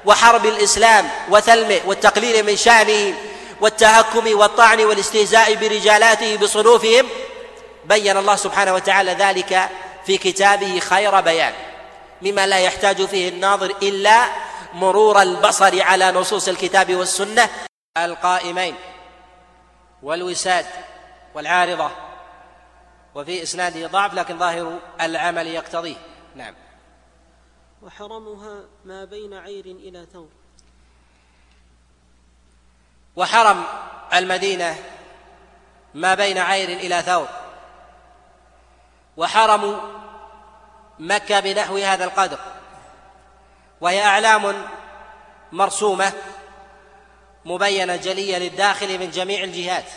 وحرب 0.05 0.45
الإسلام 0.45 1.09
وثلمه 1.29 1.79
والتقليل 1.85 2.45
من 2.45 2.55
شأنه 2.55 3.13
والتهكم 3.61 4.39
والطعن 4.39 4.81
والاستهزاء 4.81 5.55
برجالاته 5.55 6.37
بصنوفهم 6.37 7.07
بين 7.85 8.17
الله 8.17 8.35
سبحانه 8.35 8.73
وتعالى 8.73 9.11
ذلك 9.13 9.69
في 10.05 10.17
كتابه 10.17 10.79
خير 10.79 11.19
بيان. 11.21 11.53
مما 12.21 12.47
لا 12.47 12.59
يحتاج 12.59 13.05
فيه 13.05 13.29
الناظر 13.29 13.75
إلا 13.81 14.25
مرور 14.73 15.21
البصر 15.21 15.81
على 15.81 16.11
نصوص 16.11 16.47
الكتاب 16.47 16.95
والسنة 16.95 17.49
القائمين 17.97 18.75
والوساد 20.03 20.65
والعارضة 21.35 21.91
وفي 23.15 23.43
إسناده 23.43 23.87
ضعف 23.87 24.13
لكن 24.13 24.39
ظاهر 24.39 24.79
العمل 25.01 25.47
يقتضيه. 25.47 25.95
نعم. 26.35 26.55
وحرمها 27.81 28.63
ما 28.85 29.05
بين 29.05 29.33
عير 29.33 29.65
إلى 29.65 30.05
ثور. 30.13 30.29
وحرم 33.15 33.63
المدينة 34.13 34.75
ما 35.93 36.15
بين 36.15 36.37
عير 36.37 36.69
إلى 36.69 37.01
ثور. 37.01 37.27
وحرم 39.17 39.81
مكة 41.01 41.39
بنحو 41.39 41.77
هذا 41.77 42.03
القدر. 42.03 42.39
وهي 43.81 44.03
أعلام 44.03 44.67
مرسومة 45.51 46.13
مبينة 47.45 47.95
جلية 47.95 48.37
للداخل 48.37 48.99
من 48.99 49.11
جميع 49.11 49.43
الجهات. 49.43 49.91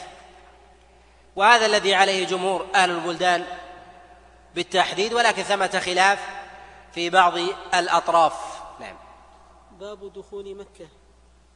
وهذا 1.36 1.66
الذي 1.66 1.94
عليه 1.94 2.26
جمهور 2.26 2.66
أهل 2.74 2.90
البلدان 2.90 3.44
بالتحديد 4.54 5.12
ولكن 5.12 5.42
ثمة 5.42 5.80
خلاف 5.84 6.18
في 6.94 7.10
بعض 7.10 7.38
الأطراف. 7.74 8.62
نعم. 8.80 8.96
باب 9.80 10.12
دخول 10.12 10.54
مكة. 10.56 10.88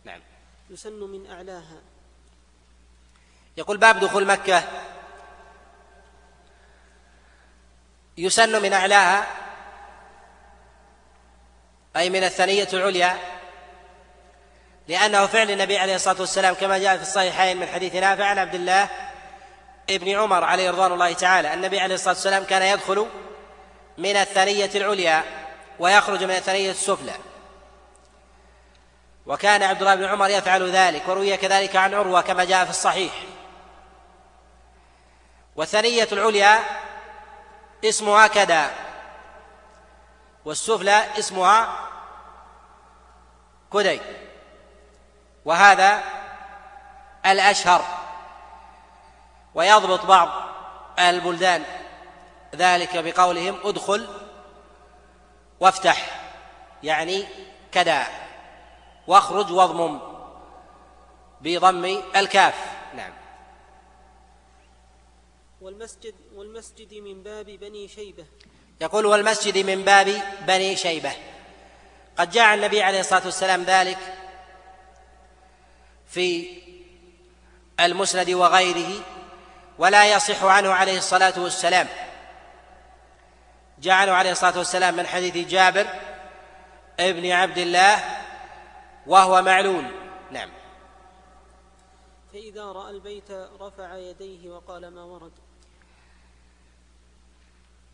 نعم. 0.05 0.21
يسن 0.71 1.01
من 1.01 1.31
أعلاها. 1.31 1.81
يقول 3.57 3.77
باب 3.77 4.01
دخول 4.01 4.27
مكة 4.27 4.65
يسن 8.19 8.63
من 8.63 8.73
أعلاها 8.73 9.27
أي 11.97 12.11
من 12.11 12.25
الثنية 12.25 12.69
العليا 12.73 13.19
لأنه 14.89 15.27
فعل 15.27 15.51
النبي 15.51 15.79
عليه 15.79 15.95
الصلاة 15.95 16.21
والسلام 16.21 16.55
كما 16.55 16.79
جاء 16.79 16.97
في 16.97 17.03
الصحيحين 17.03 17.57
من 17.57 17.67
حديث 17.67 17.95
نافع 17.95 18.25
عن 18.25 18.39
عبد 18.39 18.55
الله 18.55 18.89
ابن 19.91 20.19
عمر 20.19 20.45
عليه 20.45 20.71
رضوان 20.71 20.93
الله 20.93 21.13
تعالى. 21.13 21.55
النبي 21.55 21.81
عليه 21.81 21.95
الصلاة 21.95 22.15
والسلام 22.15 22.45
كان 22.45 22.63
يدخل 22.63 23.07
من 23.99 24.17
الثنية 24.17 24.71
العليا 24.75 25.25
ويخرج 25.79 26.25
من 26.25 26.31
الثنية 26.31 26.71
السفلى. 26.71 27.15
وكان 29.27 29.63
عبد 29.63 29.81
الله 29.81 29.95
بن 29.95 30.05
عمر 30.05 30.29
يفعل 30.29 30.71
ذلك 30.71 31.09
وروي 31.09 31.37
كذلك 31.37 31.77
عن 31.77 31.95
عروة 31.95 32.21
كما 32.21 32.45
جاء 32.45 32.65
في 32.65 32.71
الصحيح. 32.71 33.13
والثنية 35.57 36.09
العليا 36.13 36.59
اسمها 37.85 38.27
كذا 38.27 38.71
والسفلى 40.45 41.19
اسمها 41.19 41.89
كدي 43.73 44.01
وهذا 45.45 46.03
الأشهر. 47.27 47.85
ويضبط 49.55 50.07
بعض 50.07 50.29
البلدان 50.99 51.65
ذلك 52.55 52.97
بقولهم 52.97 53.59
ادخل 53.65 54.09
وافتح 55.61 56.21
يعني 56.83 57.25
كذا. 57.73 58.07
واخرج 59.07 59.53
واضمم 59.53 60.01
بضم 61.41 62.03
الكاف. 62.17 62.55
نعم. 62.95 63.18
والمسجد 65.61 66.15
والمسجد 66.35 66.95
من 66.95 67.23
باب 67.23 67.47
بني 67.47 67.89
شيبة. 67.89 68.27
يقول 68.81 69.07
والمسجد 69.07 69.59
من 69.59 69.85
باب 69.85 70.23
بني 70.47 70.77
شيبة. 70.77 71.13
قد 72.19 72.31
جاء 72.31 72.55
النبي 72.55 72.83
عليه 72.83 73.01
الصلاة 73.01 73.25
والسلام 73.25 73.63
ذلك 73.63 73.99
في 76.07 76.59
المسند 77.81 78.31
وغيره 78.31 79.05
ولا 79.79 80.13
يصح 80.13 80.45
عنه 80.45 80.73
عليه 80.73 80.99
الصلاة 80.99 81.35
والسلام. 81.41 81.89
جاء 83.79 83.95
عنه 83.95 84.13
عليه 84.13 84.33
الصلاة 84.33 84.59
والسلام 84.59 84.97
من 84.97 85.07
حديث 85.07 85.49
جابر 85.49 85.87
ابن 87.01 87.31
عبد 87.31 87.59
الله 87.59 88.05
وهو 89.07 89.43
معلول 89.43 89.85
نعم. 90.31 90.51
فإذا 92.33 92.65
رأى 92.65 92.91
البيت 92.91 93.31
رفع 93.61 93.97
يديه 93.97 94.51
وقال 94.51 94.89
ما 94.89 95.03
ورد. 95.03 95.33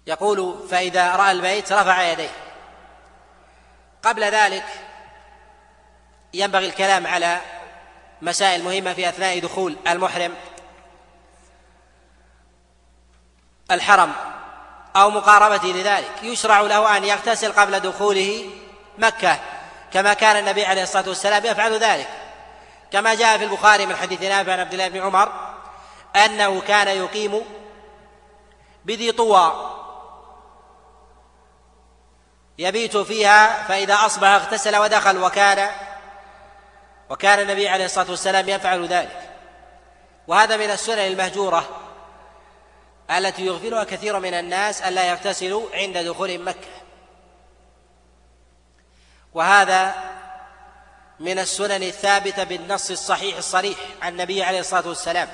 يقول 0.06 0.66
فإذا 0.70 1.16
رأى 1.16 1.30
البيت 1.30 1.72
رفع 1.72 2.02
يديه. 2.02 2.30
قبل 4.02 4.24
ذلك 4.24 4.64
ينبغي 6.34 6.66
الكلام 6.66 7.06
على 7.06 7.40
مسائل 8.22 8.62
مهمة 8.62 8.92
في 8.92 9.08
أثناء 9.08 9.38
دخول 9.38 9.76
المحرم. 9.88 10.34
الحرم 13.70 14.12
أو 14.96 15.10
مقاربته 15.10 15.68
لذلك. 15.68 16.22
يشرع 16.22 16.60
له 16.60 16.96
أن 16.96 17.04
يغتسل 17.04 17.52
قبل 17.52 17.80
دخوله 17.80 18.50
مكة 18.98 19.40
كما 19.92 20.14
كان 20.14 20.36
النبي 20.36 20.64
عليه 20.64 20.82
الصلاة 20.82 21.08
والسلام 21.08 21.46
يفعل 21.46 21.78
ذلك. 21.78 22.08
كما 22.92 23.14
جاء 23.14 23.38
في 23.38 23.44
البخاري 23.44 23.86
من 23.86 23.96
حديث 23.96 24.22
نافع 24.22 24.52
عن 24.52 24.60
عبد 24.60 24.72
الله 24.72 24.88
بن 24.88 25.00
عمر 25.00 25.32
أنه 26.16 26.60
كان 26.60 26.88
يقيم 26.88 27.44
بذي 28.84 29.12
طوى 29.12 29.74
يبيت 32.58 32.96
فيها 32.96 33.62
فإذا 33.68 33.94
أصبح 33.94 34.28
اغتسل 34.28 34.76
ودخل 34.76 35.22
وكان 35.22 35.70
وكان 37.10 37.40
النبي 37.40 37.68
عليه 37.68 37.84
الصلاة 37.84 38.10
والسلام 38.10 38.48
يفعل 38.48 38.86
ذلك. 38.86 39.30
وهذا 40.26 40.56
من 40.56 40.70
السنن 40.70 40.98
المهجورة 40.98 41.80
التي 43.10 43.46
يغفلها 43.46 43.84
كثير 43.84 44.18
من 44.18 44.34
الناس 44.34 44.82
ألا 44.82 45.08
يغتسلوا 45.08 45.68
عند 45.74 45.98
دخول 45.98 46.38
مكة. 46.38 46.68
وهذا 49.34 49.94
من 51.20 51.38
السنن 51.38 51.82
الثابتة 51.82 52.44
بالنص 52.44 52.90
الصحيح 52.90 53.36
الصريح 53.36 53.78
عن 54.02 54.12
النبي 54.12 54.42
عليه 54.42 54.60
الصلاة 54.60 54.88
والسلام. 54.88 55.28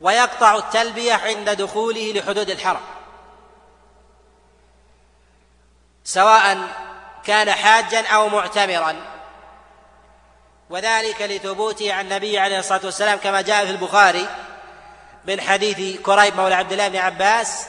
ويقطع 0.00 0.56
التلبية 0.56 1.14
عند 1.14 1.50
دخوله 1.50 2.12
لحدود 2.12 2.50
الحرم. 2.50 2.80
سواء 6.04 6.58
كان 7.24 7.52
حاجا 7.52 8.06
أو 8.06 8.28
معتمرا. 8.28 8.96
وذلك 10.70 11.22
لثبوته 11.22 11.94
عن 11.94 12.04
النبي 12.04 12.38
عليه 12.38 12.58
الصلاة 12.58 12.80
والسلام 12.84 13.18
كما 13.18 13.40
جاء 13.40 13.64
في 13.64 13.70
البخاري 13.70 14.28
من 15.24 15.40
حديث 15.40 16.00
كريب 16.00 16.36
مولى 16.36 16.54
عبد 16.54 16.72
الله 16.72 16.88
بن 16.88 16.96
عباس 16.96 17.66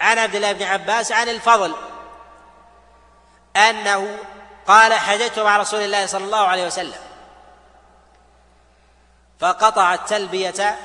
عن 0.00 0.18
عبد 0.18 0.34
الله 0.34 0.52
بن 0.52 0.62
عباس 0.62 1.12
عن 1.12 1.28
الفضل 1.28 1.74
أنه 3.56 4.18
قال 4.66 4.94
حججت 4.94 5.38
مع 5.38 5.56
رسول 5.56 5.80
الله 5.80 6.06
صلى 6.06 6.24
الله 6.24 6.46
عليه 6.46 6.66
وسلم 6.66 7.00
فقطع 9.40 9.94
التلبيه 9.94 10.78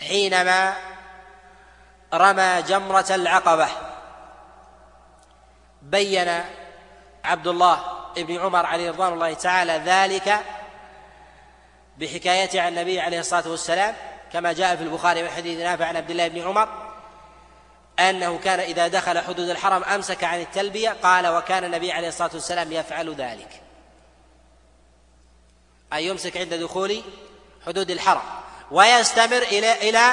حينما 0.00 0.76
رمى 2.14 2.62
جمرة 2.62 3.06
العقبة. 3.10 3.68
بين 5.90 6.44
عبد 7.24 7.46
الله 7.46 7.84
بن 8.16 8.38
عمر 8.38 8.66
عليه 8.66 8.90
رضوان 8.90 9.12
الله 9.12 9.34
تعالى 9.34 9.72
ذلك 9.72 10.40
بحكايته 11.98 12.62
عن 12.62 12.68
النبي 12.68 13.00
عليه 13.00 13.20
الصلاة 13.20 13.48
والسلام 13.48 13.94
كما 14.32 14.52
جاء 14.52 14.76
في 14.76 14.82
البخاري 14.82 15.22
من 15.22 15.28
حديث 15.28 15.60
نافع 15.60 15.86
عن 15.86 15.96
عبد 15.96 16.10
الله 16.10 16.28
بن 16.28 16.40
عمر 16.42 16.68
أنه 17.98 18.38
كان 18.38 18.60
إذا 18.60 18.88
دخل 18.88 19.18
حدود 19.18 19.48
الحرم 19.48 19.84
أمسك 19.84 20.24
عن 20.24 20.40
التلبية 20.40 20.96
قال 21.02 21.26
وكان 21.28 21.64
النبي 21.64 21.92
عليه 21.92 22.08
الصلاة 22.08 22.30
والسلام 22.34 22.72
يفعل 22.72 23.14
ذلك 23.14 23.62
أي 25.92 26.06
يمسك 26.06 26.36
عند 26.36 26.54
دخول 26.54 27.02
حدود 27.66 27.90
الحرم 27.90 28.22
ويستمر 28.70 29.42
إلى 29.42 29.90
إلى 29.90 30.12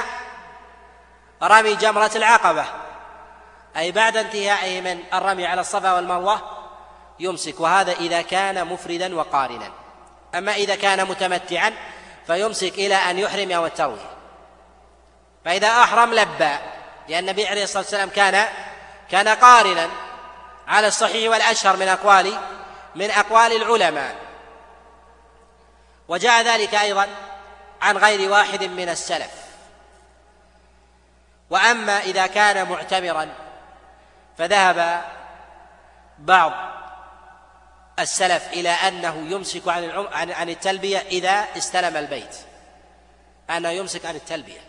رمي 1.43 1.75
جمرة 1.75 2.11
العقبة. 2.15 2.65
أي 3.77 3.91
بعد 3.91 4.17
انتهائه 4.17 4.81
من 4.81 5.03
الرمي 5.13 5.45
على 5.45 5.61
الصفا 5.61 5.93
والمروة 5.93 6.41
يمسك 7.19 7.59
وهذا 7.59 7.91
إذا 7.91 8.21
كان 8.21 8.67
مفردا 8.67 9.15
وقارنا. 9.15 9.71
أما 10.35 10.53
إذا 10.53 10.75
كان 10.75 11.05
متمتعا 11.05 11.73
فيمسك 12.27 12.73
إلى 12.73 12.95
أن 12.95 13.19
يحرم 13.19 13.51
يوم 13.51 13.65
التروية 13.65 14.09
فإذا 15.45 15.67
أحرم 15.67 16.13
لبى 16.13 16.55
لأن 17.07 17.19
النبي 17.19 17.47
عليه 17.47 17.63
الصلاة 17.63 17.83
والسلام 17.83 18.09
كان 18.09 18.47
كان 19.11 19.27
قارنا 19.27 19.89
على 20.67 20.87
الصحيح 20.87 21.31
والأشهر 21.31 21.77
من 21.77 21.87
أقوال 21.87 22.37
من 22.95 23.11
أقوال 23.11 23.61
العلماء. 23.61 24.15
وجاء 26.07 26.41
ذلك 26.41 26.75
أيضا 26.75 27.07
عن 27.81 27.97
غير 27.97 28.31
واحد 28.31 28.63
من 28.63 28.89
السلف. 28.89 29.31
وأما 31.49 31.99
إذا 31.99 32.27
كان 32.27 32.69
معتمرا 32.69 33.46
فذهب 34.37 35.01
بعض 36.19 36.51
السلف 37.99 38.47
إلى 38.47 38.69
أنه 38.69 39.15
يمسك 39.15 39.67
عن 39.67 40.07
عن 40.31 40.49
التلبية 40.49 40.97
إذا 40.97 41.47
استلم 41.57 41.97
البيت. 41.97 42.35
أنه 43.49 43.69
يمسك 43.69 44.05
عن 44.05 44.15
التلبية. 44.15 44.59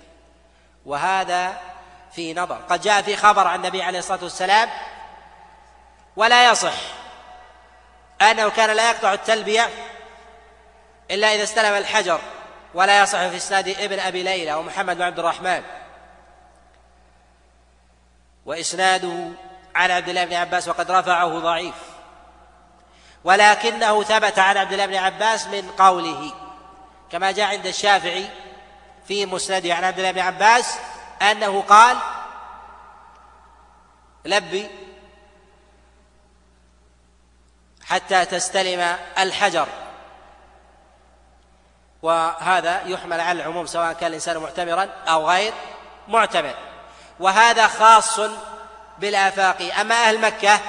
وهذا 0.87 1.61
في 2.13 2.35
نظر. 2.35 2.57
قد 2.57 2.81
جاء 2.81 3.03
في 3.03 3.17
خبر 3.17 3.47
عن 3.47 3.57
النبي 3.57 3.83
عليه 3.83 3.99
الصلاة 3.99 4.23
والسلام 4.23 4.71
ولا 6.17 6.51
يصح 6.51 6.75
أنه 8.23 8.51
كان 8.51 8.77
لا 8.77 8.91
يقطع 8.91 9.13
التلبية 9.13 9.69
إلا 11.11 11.35
إذا 11.35 11.43
استلم 11.43 11.75
الحجر 11.75 12.21
ولا 12.75 13.03
يصح 13.03 13.19
في 13.19 13.37
إسناد 13.37 13.69
ابن 13.69 13.99
أبي 13.99 14.23
ليلى 14.23 14.55
ومحمد 14.55 14.97
بن 14.97 15.03
عبد 15.03 15.19
الرحمن. 15.19 15.63
وإسناده 18.47 19.29
عن 19.75 19.91
عبد 19.91 20.09
الله 20.09 20.25
بن 20.25 20.35
عباس 20.35 20.69
وقد 20.69 20.91
رفعه 20.91 21.39
ضعيف. 21.39 21.75
ولكنه 23.25 24.03
ثبت 24.03 24.39
عن 24.39 24.57
عبد 24.57 24.73
الله 24.73 24.87
بن 24.87 24.95
عباس 24.95 25.47
من 25.47 25.71
قوله 25.79 26.33
كما 27.13 27.33
جاء 27.33 27.47
عند 27.47 27.67
الشافعي 27.67 28.29
في 29.09 29.27
مسنده 29.27 29.75
عن 29.75 29.85
عبد 29.85 29.99
الله 29.99 30.11
بن 30.11 30.21
عباس 30.21 30.79
أنه 31.23 31.63
قال 31.63 31.97
لبي 34.25 34.71
حتى 37.85 38.25
تستلم 38.25 38.97
الحجر. 39.19 39.69
وهذا 42.03 42.83
يحمل 42.87 43.21
على 43.21 43.43
العموم 43.43 43.67
سواء 43.67 43.93
كان 43.93 44.09
الإنسان 44.09 44.37
معتمرا 44.37 44.89
أو 45.09 45.29
غير 45.31 45.53
معتمر. 46.09 46.55
وهذا 47.21 47.67
خاص 47.67 48.21
بالآفاق. 48.99 49.75
أما 49.81 49.95
أهل 49.95 50.21
مكة 50.21 50.61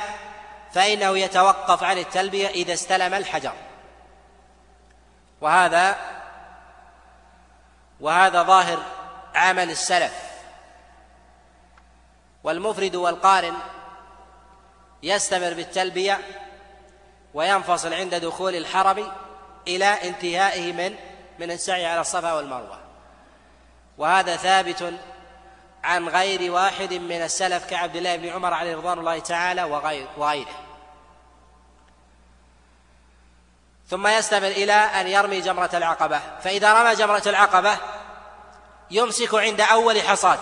فإنه 0.73 1.17
يتوقف 1.17 1.83
عن 1.83 1.97
التلبية 1.97 2.47
إذا 2.47 2.73
استلم 2.73 3.13
الحجر. 3.13 3.53
وهذا 5.41 5.97
وهذا 7.99 8.43
ظاهر 8.43 8.83
عمل 9.35 9.71
السلف. 9.71 10.13
والمفرد 12.43 12.95
والقارن 12.95 13.53
يستمر 15.03 15.53
بالتلبية 15.53 16.19
وينفصل 17.33 17.93
عند 17.93 18.15
دخول 18.15 18.55
الحرم 18.55 19.11
إلى 19.67 19.85
انتهائه 19.85 20.73
من 20.73 20.95
من 21.39 21.51
السعي 21.51 21.85
على 21.85 22.01
الصفا 22.01 22.33
والمروة. 22.33 22.79
وهذا 23.97 24.35
ثابت 24.35 24.93
عن 25.83 26.09
غير 26.09 26.51
واحد 26.51 26.93
من 26.93 27.21
السلف 27.21 27.69
كعبد 27.69 27.95
الله 27.95 28.15
بن 28.15 28.29
عمر 28.29 28.53
عليه 28.53 28.75
رضوان 28.75 28.99
الله 28.99 29.19
تعالى 29.19 29.63
وغير 29.63 30.07
وغيره. 30.17 30.65
ثم 33.89 34.07
يستمر 34.07 34.47
إلى 34.47 34.73
أن 34.73 35.07
يرمي 35.07 35.41
جمرة 35.41 35.69
العقبة. 35.73 36.19
فإذا 36.43 36.73
رمى 36.73 36.95
جمرة 36.95 37.23
العقبة 37.25 37.77
يمسك 38.91 39.35
عند 39.35 39.61
أول 39.61 40.01
حصاة 40.01 40.39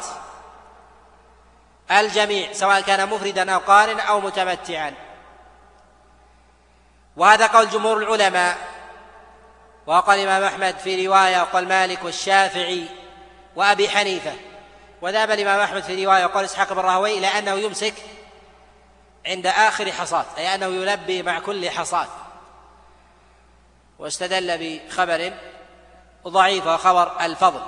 الجميع 1.91 2.54
سواء 2.54 2.82
كان 2.82 3.10
مفردا 3.10 3.52
أو 3.52 3.60
قارنا 3.60 4.04
أو 4.04 4.19
متمتعا. 4.19 4.93
وهذا 7.17 7.47
قول 7.47 7.69
جمهور 7.69 7.97
العلماء. 7.97 8.58
وقال 9.86 10.19
الإمام 10.19 10.43
أحمد 10.43 10.78
في 10.80 11.08
رواية 11.08 11.41
وقال 11.41 11.67
مالك 11.67 12.04
والشافعي 12.04 12.89
وأبي 13.56 13.89
حنيفة. 13.89 14.34
وذهب 15.01 15.31
الإمام 15.31 15.60
أحمد 15.60 15.83
في 15.83 16.05
رواية 16.05 16.25
وقال 16.25 16.45
إسحاق 16.45 16.73
بن 16.73 16.79
راهوي 16.79 17.17
إلى 17.17 17.27
أنه 17.27 17.53
يمسك 17.53 17.93
عند 19.25 19.47
آخر 19.47 19.91
حصاة 19.91 20.25
أي 20.38 20.55
أنه 20.55 20.65
يلبي 20.65 21.23
مع 21.23 21.39
كل 21.39 21.69
حصاة 21.69 22.07
واستدل 23.99 24.57
بخبر 24.57 25.33
ضعيف 26.27 26.67
وخبر 26.67 27.21
الفضل 27.21 27.62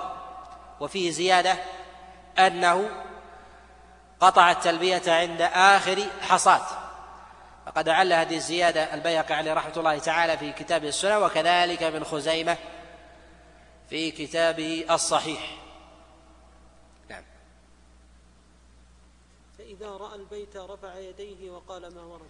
وفيه 0.79 1.11
زيادة 1.11 1.57
أنه 2.39 2.89
قطع 4.19 4.51
التلبية 4.51 5.01
عند 5.07 5.41
آخر 5.41 6.05
حصاة 6.21 6.61
فقد 7.65 7.89
عل 7.89 8.13
هذه 8.13 8.35
الزيادة 8.35 8.93
البيهقي 8.93 9.33
عليه 9.33 9.53
رحمة 9.53 9.73
الله 9.77 9.99
تعالى 9.99 10.37
في 10.37 10.51
كتابه 10.51 10.87
السنة 10.87 11.19
وكذلك 11.19 11.83
ابن 11.83 12.03
خزيمة 12.03 12.57
في 13.89 14.11
كتابه 14.11 14.85
الصحيح. 14.91 15.39
فإذا 19.79 19.97
رأى 19.97 20.15
البيت 20.15 20.57
رفع 20.57 20.95
يديه 20.95 21.51
وقال 21.51 21.95
ما 21.95 22.01
ورد. 22.01 22.29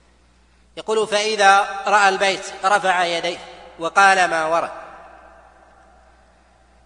يقول 0.77 1.07
فإذا 1.07 1.59
رأى 1.87 2.09
البيت 2.09 2.45
رفع 2.65 3.03
يديه 3.03 3.37
وقال 3.79 4.25
ما 4.25 4.45
ورد. 4.45 4.71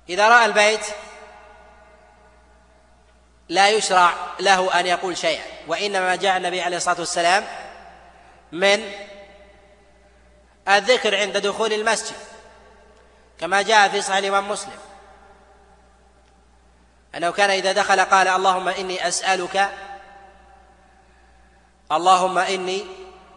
إذا 0.09 0.29
رأى 0.29 0.45
البيت 0.45 0.85
لا 3.49 3.69
يشرع 3.69 4.13
له 4.39 4.79
أن 4.79 4.85
يقول 4.85 5.17
شيئا 5.17 5.45
وإنما 5.67 6.15
جاء 6.15 6.37
النبي 6.37 6.61
عليه 6.61 6.77
الصلاة 6.77 6.99
والسلام 6.99 7.45
من 8.51 8.91
الذكر 10.67 11.15
عند 11.15 11.37
دخول 11.37 11.73
المسجد 11.73 12.17
كما 13.39 13.61
جاء 13.61 13.89
في 13.89 14.01
صحيح 14.01 14.17
الإمام 14.17 14.49
مسلم. 14.49 14.79
أنه 17.15 17.31
كان 17.31 17.49
إذا 17.49 17.71
دخل 17.71 17.99
قال 17.99 18.27
اللهم 18.27 18.67
إني 18.67 19.07
أسألك 19.07 19.69
اللهم 21.93 22.37
إني 22.37 22.85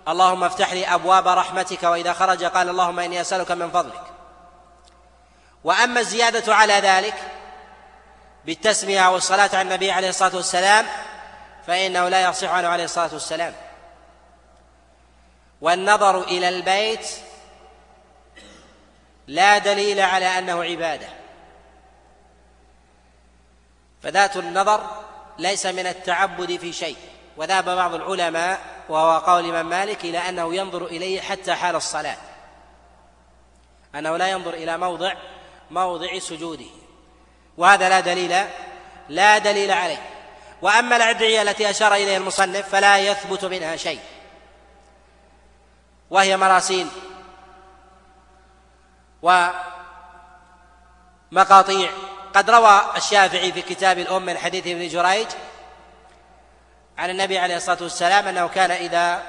اللهم 0.09 0.45
افتح 0.45 0.73
لي 0.73 0.87
أبواب 0.87 1.29
رحمتك 1.29 1.83
وإذا 1.83 2.13
خرج 2.13 2.45
قال 2.45 2.69
اللهم 2.69 2.99
إني 2.99 3.21
أسألك 3.21 3.51
من 3.51 3.71
فضلك. 3.71 4.03
وأما 5.65 6.01
الزيادة 6.01 6.55
على 6.55 6.73
ذلك 6.73 7.15
بالتسمية 8.45 9.09
والصلاة 9.09 9.51
على 9.53 9.63
النبي 9.63 9.91
عليه 9.91 10.09
الصلاة 10.09 10.37
والسلام 10.37 10.87
فإنه 11.67 12.09
لا 12.09 12.31
يصح 12.31 12.51
عنه 12.51 12.69
عليه 12.69 12.85
الصلاة 12.85 13.13
والسلام. 13.13 13.55
والنظر 15.61 16.23
إلى 16.23 16.49
البيت 16.49 17.09
لا 19.27 19.59
دليل 19.59 20.01
على 20.01 20.39
أنه 20.39 20.65
عبادة. 20.65 21.09
فذات 24.03 24.37
النظر 24.37 24.87
ليس 25.39 25.67
من 25.67 25.87
التعبد 25.87 26.57
في 26.57 26.73
شيء. 26.73 26.97
وذهب 27.37 27.65
بعض 27.65 27.95
العلماء 27.95 28.61
وهو 28.89 29.19
قول 29.19 29.45
الإمام 29.45 29.69
مالك 29.69 30.05
إلى 30.05 30.19
أنه 30.19 30.55
ينظر 30.55 30.87
إليه 30.87 31.21
حتى 31.21 31.55
حال 31.55 31.77
الصلاة. 31.77 32.17
أنه 33.95 34.17
لا 34.17 34.29
ينظر 34.29 34.55
إلى 34.55 34.79
موضع 34.79 35.13
موضع 35.71 36.19
سجوده. 36.19 36.67
وهذا 37.57 37.89
لا 37.89 38.01
دليل 38.01 38.47
لا 39.09 39.39
دليل 39.39 39.71
عليه. 39.71 40.03
وأما 40.63 40.97
الأدعية 40.97 41.43
التي 41.43 41.71
أشار 41.71 41.95
إليها 41.95 42.17
المصنف 42.17 42.69
فلا 42.69 42.99
يثبت 42.99 43.45
منها 43.45 43.77
شيء. 43.77 44.01
وهي 46.11 46.37
مراسيل 46.37 46.89
ومقاطيع. 51.33 51.91
قد 52.35 52.51
روى 52.51 52.81
الشافعي 52.97 53.53
في 53.53 53.63
كتاب 53.63 53.99
الأم 53.99 54.23
من 54.23 54.39
حديث 54.39 54.67
ابن 54.67 54.89
جريج 54.89 55.27
عن 56.99 57.11
النبي 57.11 57.39
عليه 57.39 57.57
الصلاة 57.57 57.83
والسلام 57.83 58.29
أنه 58.29 58.49
كان 58.49 58.71
إذا 58.71 59.23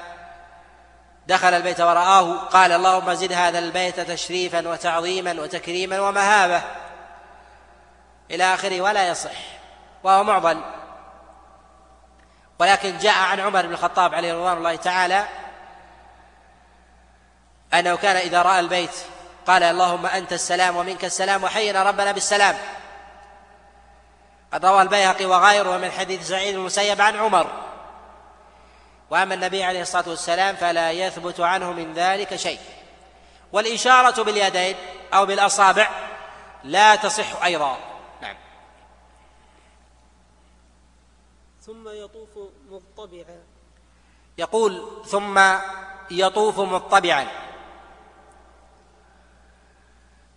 دخل 1.26 1.54
البيت 1.54 1.80
ورآه 1.80 2.32
قال 2.38 2.72
اللهم 2.72 3.14
زد 3.14 3.32
هذا 3.32 3.58
البيت 3.58 4.00
تشريفا 4.00 4.68
وتعظيما 4.68 5.40
وتكريما 5.40 6.00
ومهابة 6.00 6.62
إلى 8.30 8.54
آخره 8.54 8.80
ولا 8.80 9.08
يصح 9.08 9.30
وهو 10.02 10.24
معضل. 10.24 10.60
ولكن 12.58 12.98
جاء 12.98 13.18
عن 13.18 13.40
عمر 13.40 13.66
بن 13.66 13.72
الخطاب 13.72 14.14
عليه 14.14 14.32
رضوان 14.32 14.56
الله 14.56 14.76
تعالى 14.76 15.24
أنه 17.74 17.96
كان 17.96 18.16
إذا 18.16 18.42
رأى 18.42 18.60
البيت 18.60 18.94
قال 19.46 19.62
اللهم 19.62 20.06
أنت 20.06 20.32
السلام 20.32 20.76
ومنك 20.76 21.04
السلام 21.04 21.44
وحينا 21.44 21.82
ربنا 21.82 22.12
بالسلام. 22.12 22.56
قد 24.52 24.64
روى 24.64 24.82
البيهقي 24.82 25.24
وغيره 25.26 25.76
من 25.76 25.90
حديث 25.90 26.28
سعيد 26.28 26.54
المسيب 26.54 27.00
عن 27.00 27.16
عمر. 27.16 27.50
وأما 29.10 29.34
النبي 29.34 29.64
عليه 29.64 29.82
الصلاة 29.82 30.08
والسلام 30.08 30.56
فلا 30.56 30.90
يثبت 30.90 31.40
عنه 31.40 31.72
من 31.72 31.92
ذلك 31.94 32.36
شيء. 32.36 32.60
والإشارة 33.52 34.22
باليدين 34.22 34.76
أو 35.14 35.26
بالأصابع 35.26 35.90
لا 36.64 36.96
تصح 36.96 37.42
أيضا. 37.44 37.78
نعم. 38.22 38.36
ثم 41.66 41.88
يطوف 41.88 42.28
مطبعا. 42.70 43.42
يقول 44.38 45.02
ثم 45.06 45.40
يطوف 46.10 46.60
مطبعا. 46.60 47.47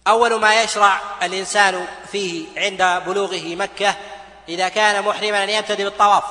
أول 0.07 0.39
ما 0.39 0.63
يشرع 0.63 1.01
الإنسان 1.23 1.87
فيه 2.11 2.47
عند 2.57 3.03
بلوغه 3.05 3.55
مكة 3.55 3.95
إذا 4.49 4.69
كان 4.69 5.05
محرما 5.05 5.43
أن 5.43 5.49
يبتدئ 5.49 5.83
بالطواف. 5.83 6.23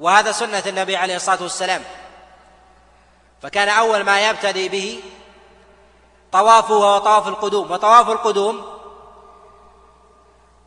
وهذا 0.00 0.32
سنة 0.32 0.62
النبي 0.66 0.96
عليه 0.96 1.16
الصلاة 1.16 1.42
والسلام. 1.42 1.82
فكان 3.42 3.68
أول 3.68 4.00
ما 4.02 4.28
يبتدئ 4.28 4.68
به 4.68 5.02
طوافه 6.32 6.74
هو 6.74 6.98
طواف 6.98 7.28
القدوم. 7.28 7.70
وطواف 7.70 8.10
القدوم 8.10 8.74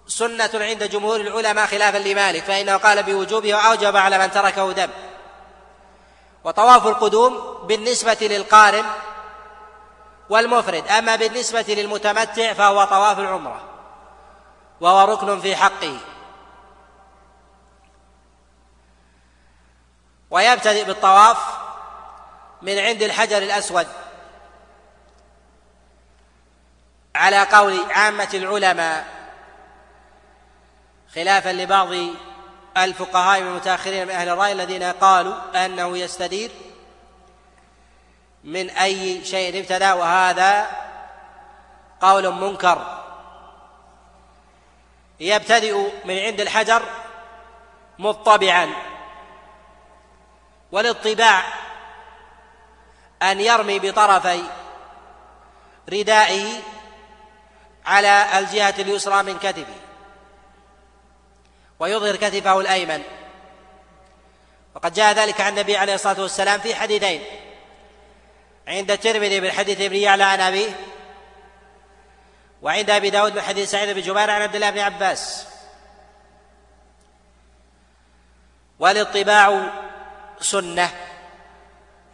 سنة 0.08 0.50
عند 0.54 0.84
جمهور 0.84 1.22
العلماء 1.22 1.66
خلافا 1.66 1.98
لمالك 1.98 2.44
فإنه 2.44 2.78
قال 2.78 3.04
بوجوبه 3.04 3.56
وأوجب 3.56 3.96
على 3.96 4.18
من 4.18 4.32
تركه 4.32 4.72
دم. 4.72 4.90
وطواف 6.44 6.88
القدوم 6.88 7.58
بالنسبة 7.68 8.18
للقارن 8.22 8.86
والمفرد. 10.30 10.88
أما 10.88 11.16
بالنسبة 11.16 11.66
للمتمتع 11.68 12.54
فهو 12.54 12.84
طواف 12.84 13.20
العمرة 13.20 13.62
وهو 14.82 15.13
ركن 15.13 15.40
في 15.40 15.56
حقه. 15.56 15.98
ويبتدئ 20.32 20.84
بالطواف 20.84 21.38
من 22.62 22.80
عند 22.80 23.04
الحجر 23.04 23.38
الأسود 23.38 23.88
على 27.16 27.44
قول 27.44 27.80
عامة 27.92 28.30
العلماء 28.34 29.06
خلافا 31.16 31.50
لبعض 31.50 31.90
الفقهاء 32.78 33.40
المتأخرين 33.40 34.08
من 34.08 34.13
أهل 34.13 34.30
الرأي 34.30 34.52
الذين 34.52 34.84
قالوا 34.84 35.66
أنه 35.66 35.98
يستدير 35.98 36.52
من 38.48 38.70
أي 38.70 39.26
شيء 39.26 39.60
ابتدأ 39.60 39.94
وهذا 39.94 40.70
قول 42.02 42.32
منكر. 42.32 43.04
يبتدئ 45.20 46.06
من 46.06 46.20
عند 46.20 46.42
الحجر 46.42 46.84
مطبعا 48.00 48.70
والاطباع 50.72 51.44
أن 53.22 53.42
يرمي 53.42 53.80
بطرفي 53.80 54.44
ردائه 55.90 56.62
على 57.86 58.40
الجهة 58.40 58.76
اليسرى 58.80 59.24
من 59.24 59.40
كتفه 59.40 59.76
ويظهر 61.80 62.16
كتفه 62.16 62.60
الأيمن. 62.60 63.04
وقد 64.76 64.94
جاء 64.94 65.14
ذلك 65.14 65.42
عن 65.42 65.54
النبي 65.54 65.78
عليه 65.78 65.96
الصلاة 65.96 66.22
والسلام 66.22 66.60
في 66.60 66.76
حديثين. 66.76 67.47
عند 68.68 68.92
الترمذي 68.92 69.40
من 69.40 69.52
حديث 69.52 69.82
ابن 69.82 69.96
يعلى 69.96 70.24
عن 70.24 70.40
أبيه 70.40 70.70
وعند 72.62 72.90
أبي 72.90 73.10
داود 73.10 73.36
من 73.36 73.42
حديث 73.42 73.72
سعيد 73.72 73.90
بن 73.90 74.02
جبير 74.02 74.30
عن 74.30 74.42
عبد 74.42 74.56
الله 74.56 74.70
بن 74.70 74.80
عباس. 74.80 75.48
والاطباع 78.80 79.72
سنة 80.40 80.90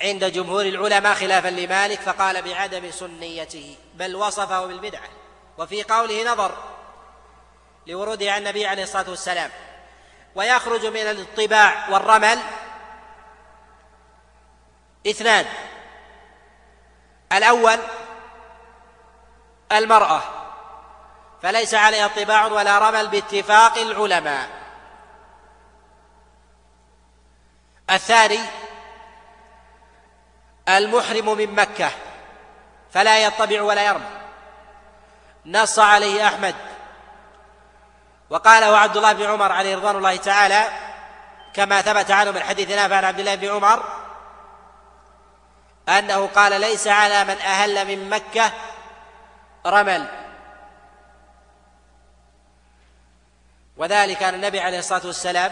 عند 0.02 0.26
جمهور 0.26 0.62
العلماء 0.62 1.14
خلافا 1.14 1.48
لمالك 1.48 2.00
فقال 2.00 2.42
بعدم 2.42 2.92
سنيته 2.92 3.78
بل 3.94 4.16
وصفه 4.16 4.66
بالبدعة. 4.66 5.10
وفي 5.58 5.84
قوله 5.84 6.34
نظر 6.34 6.64
لوروده 7.88 8.32
عن 8.32 8.40
النبي 8.40 8.68
عليه 8.68 8.84
الصلاة 8.84 9.10
والسلام. 9.10 9.52
ويخرج 10.36 10.86
من 10.86 11.02
الاطباع 11.02 11.90
والرمل 11.90 12.40
اثنان. 15.08 15.46
الأول 17.34 17.80
المرأة 19.72 20.22
فليس 21.42 21.74
عليها 21.74 22.08
طباع 22.08 22.46
ولا 22.46 22.80
رمل 22.80 23.08
باتفاق 23.08 23.78
العلماء. 23.78 24.50
الثاني 27.90 28.40
المحرم 30.70 31.38
من 31.38 31.56
مكة 31.56 31.92
فلا 32.92 33.18
يطبع 33.18 33.62
ولا 33.62 33.88
يرمي. 33.88 34.22
نص 35.46 35.80
عليه 35.80 36.28
أحمد. 36.28 36.56
وقاله 38.30 38.78
عبد 38.78 38.98
الله 38.98 39.14
بن 39.14 39.24
عمر 39.24 39.52
عليه 39.52 39.76
رضوان 39.76 39.96
الله 39.96 40.16
تعالى 40.16 40.68
كما 41.54 41.82
ثبت 41.82 42.12
عنه 42.12 42.32
من 42.32 42.44
حديث 42.44 42.70
نافع 42.70 42.96
عن 42.96 43.04
عبد 43.04 43.20
الله 43.20 43.36
بن 43.36 43.50
عمر 43.50 44.03
أنه 45.90 46.28
قال 46.28 46.62
ليس 46.62 46.88
على 46.88 47.24
من 47.24 47.38
أهل 47.38 47.88
من 47.88 48.10
مكة 48.10 48.52
رمل. 49.66 50.08
وذلك 53.78 54.24
أن 54.24 54.34
النبي 54.34 54.60
عليه 54.60 54.80
الصلاة 54.80 55.06
والسلام 55.06 55.52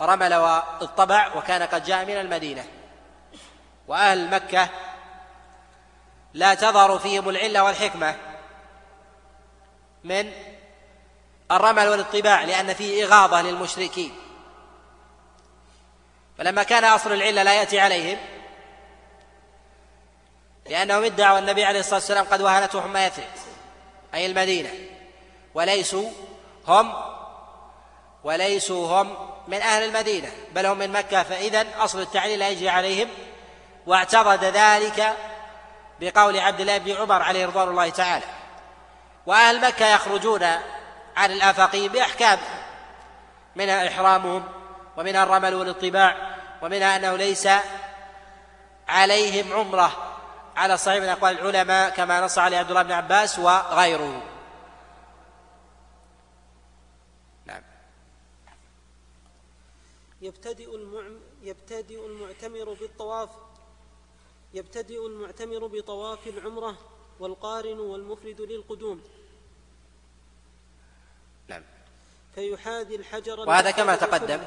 رمل 0.00 0.34
واطبع 0.34 1.34
وكان 1.36 1.62
قد 1.62 1.84
جاء 1.84 2.04
من 2.04 2.16
المدينة. 2.16 2.64
وأهل 3.88 4.30
مكة 4.30 4.68
لا 6.34 6.54
تظهر 6.54 6.98
فيهم 6.98 7.28
العلة 7.28 7.64
والحكمة 7.64 8.16
من 10.04 10.32
الرمل 11.50 11.88
والاطباع 11.88 12.44
لأن 12.44 12.74
فيه 12.74 13.04
إغاظة 13.04 13.42
للمشركين. 13.42 14.16
فلما 16.38 16.62
كان 16.62 16.84
أصل 16.84 17.12
العلة 17.12 17.42
لا 17.42 17.54
يأتي 17.54 17.80
عليهم 17.80 18.35
لأنهم 20.68 21.04
ادعوا 21.04 21.38
النبي 21.38 21.64
عليه 21.64 21.80
الصلاة 21.80 21.94
والسلام 21.94 22.24
قد 22.24 22.40
وهنته 22.40 23.06
يثرب 23.06 23.24
أي 24.14 24.26
المدينة. 24.26 24.70
وليسوا 25.54 26.10
هم 26.68 26.94
وليسوا 28.24 29.02
هم 29.02 29.16
من 29.48 29.62
أهل 29.62 29.82
المدينة 29.82 30.32
بل 30.54 30.66
هم 30.66 30.78
من 30.78 30.92
مكة. 30.92 31.22
فإذا 31.22 31.66
أصل 31.78 32.00
التعليل 32.00 32.38
لا 32.38 32.48
يجري 32.48 32.68
عليهم. 32.68 33.08
واعترض 33.86 34.44
ذلك 34.44 35.16
بقول 36.00 36.38
عبد 36.38 36.60
الله 36.60 36.78
بن 36.78 36.92
عمر 36.92 37.22
عليه 37.22 37.46
رضوان 37.46 37.68
الله 37.68 37.88
تعالى. 37.88 38.24
وأهل 39.26 39.60
مكة 39.60 39.94
يخرجون 39.94 40.42
عن 41.16 41.30
الآفاقيين 41.32 41.92
بأحكام. 41.92 42.38
منها 43.56 43.88
إحرامهم 43.88 44.44
ومنها 44.96 45.22
الرمل 45.22 45.54
والاطباع 45.54 46.36
ومنها 46.62 46.96
أنه 46.96 47.16
ليس 47.16 47.48
عليهم 48.88 49.52
عمرة. 49.52 50.05
على 50.56 50.76
صحيح 50.76 51.02
من 51.02 51.08
أقوال 51.08 51.38
العلماء 51.38 51.90
كما 51.90 52.20
نص 52.20 52.38
عليه 52.38 52.58
عبد 52.58 52.68
الله 52.70 52.82
بن 52.82 52.92
عباس 52.92 53.38
وغيره. 53.38 54.22
نعم. 57.46 57.62
يبتدئ 60.20 60.74
المعم 60.74 61.20
يبتدئ 61.42 62.06
المعتمر 62.06 62.76
بالطواف 62.80 63.30
يبتدئ 64.54 65.06
المعتمر 65.06 65.66
بطواف 65.66 66.26
العمرة 66.26 66.76
والقارن 67.20 67.78
والمفرد 67.78 68.40
للقدوم. 68.40 69.02
نعم. 71.48 71.62
فيحاذي 72.34 72.96
الحجر 72.96 73.40
وهذا 73.40 73.70
كما 73.70 73.96
تقدم. 73.96 74.40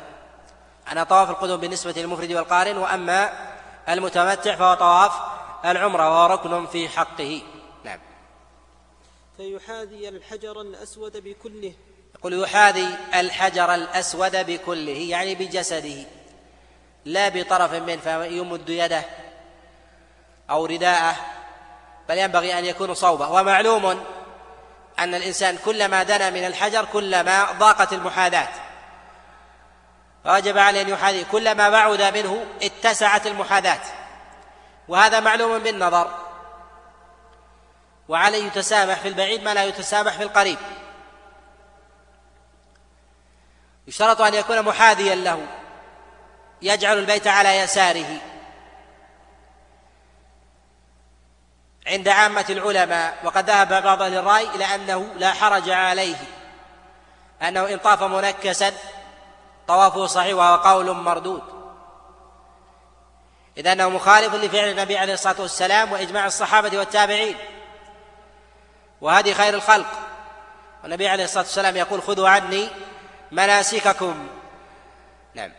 أن 0.91 1.03
طواف 1.03 1.29
القدوم 1.29 1.59
بالنسبة 1.59 1.91
للمفرد 1.91 2.31
والقارن 2.31 2.77
وأما 2.77 3.49
المتمتع 3.89 4.55
فهو 4.55 4.73
طواف 4.73 5.38
العمرة 5.65 6.09
وهو 6.09 6.33
ركن 6.33 6.65
في 6.65 6.89
حقه. 6.89 7.41
نعم. 7.83 7.99
فيحاذي 9.37 10.09
الحجر 10.09 10.61
الأسود 10.61 11.17
بكله. 11.17 11.73
يقول 12.15 12.43
يحاذي 12.43 12.87
الحجر 13.15 13.73
الأسود 13.75 14.35
بكله 14.35 14.91
يعني 14.91 15.35
بجسده 15.35 16.05
لا 17.05 17.29
بطرف 17.29 17.73
منه 17.73 17.97
فيمد 17.97 18.69
يده 18.69 19.03
أو 20.49 20.65
رداءه 20.65 21.15
بل 22.09 22.17
ينبغي 22.17 22.59
أن 22.59 22.65
يكون 22.65 22.93
صوبه. 22.93 23.31
ومعلوم 23.31 23.85
أن 24.99 25.15
الإنسان 25.15 25.57
كلما 25.65 26.03
دنا 26.03 26.29
من 26.29 26.45
الحجر 26.45 26.85
كلما 26.85 27.51
ضاقت 27.51 27.93
المحاذاة. 27.93 28.49
فوجب 30.23 30.57
عليه 30.57 30.81
أن 30.81 30.89
يحاذي 30.89 31.23
كلما 31.23 31.69
بعد 31.69 32.01
منه 32.01 32.45
اتسعت 32.61 33.27
المحاذاة. 33.27 33.81
وهذا 34.89 35.19
معلوم 35.19 35.59
بالنظر. 35.59 36.11
وعليه 38.07 38.45
يتسامح 38.45 38.99
في 38.99 39.07
البعيد 39.07 39.43
ما 39.43 39.53
لا 39.53 39.63
يتسامح 39.63 40.17
في 40.17 40.23
القريب. 40.23 40.57
يشترط 43.87 44.21
أن 44.21 44.33
يكون 44.33 44.61
محاذيا 44.61 45.15
له. 45.15 45.47
يجعل 46.61 46.97
البيت 46.97 47.27
على 47.27 47.57
يساره. 47.57 48.17
عند 51.87 52.07
عامة 52.07 52.45
العلماء 52.49 53.17
وقد 53.23 53.49
ذهب 53.49 53.83
بعض 53.83 54.01
أهل 54.01 54.15
الرأي 54.17 54.43
إلى 54.55 54.65
أنه 54.65 55.13
لا 55.15 55.33
حرج 55.33 55.69
عليه. 55.69 56.17
أنه 57.41 57.73
إن 57.73 57.77
طاف 57.77 58.03
منكسا 58.03 58.73
طوافه 59.67 60.05
صحيح 60.05 60.35
وهو 60.35 60.55
قول 60.55 60.91
مردود. 60.91 61.58
إذا 63.59 63.71
أنه 63.71 63.89
مخالف 63.89 64.35
لفعل 64.35 64.69
النبي 64.69 64.97
عليه 64.97 65.13
الصلاة 65.13 65.41
والسلام 65.41 65.91
وإجماع 65.91 66.25
الصحابة 66.25 66.77
والتابعين. 66.77 67.37
وهدي 69.01 69.33
خير 69.33 69.53
الخلق. 69.53 69.87
والنبي 70.83 71.07
عليه 71.07 71.23
الصلاة 71.23 71.43
والسلام 71.43 71.77
يقول 71.77 72.01
خذوا 72.01 72.29
عني 72.29 72.69
مناسككم. 73.31 74.27
نعم. 75.33 75.51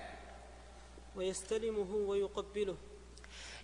ويستلمه 1.16 1.94
ويقبله. 1.94 2.76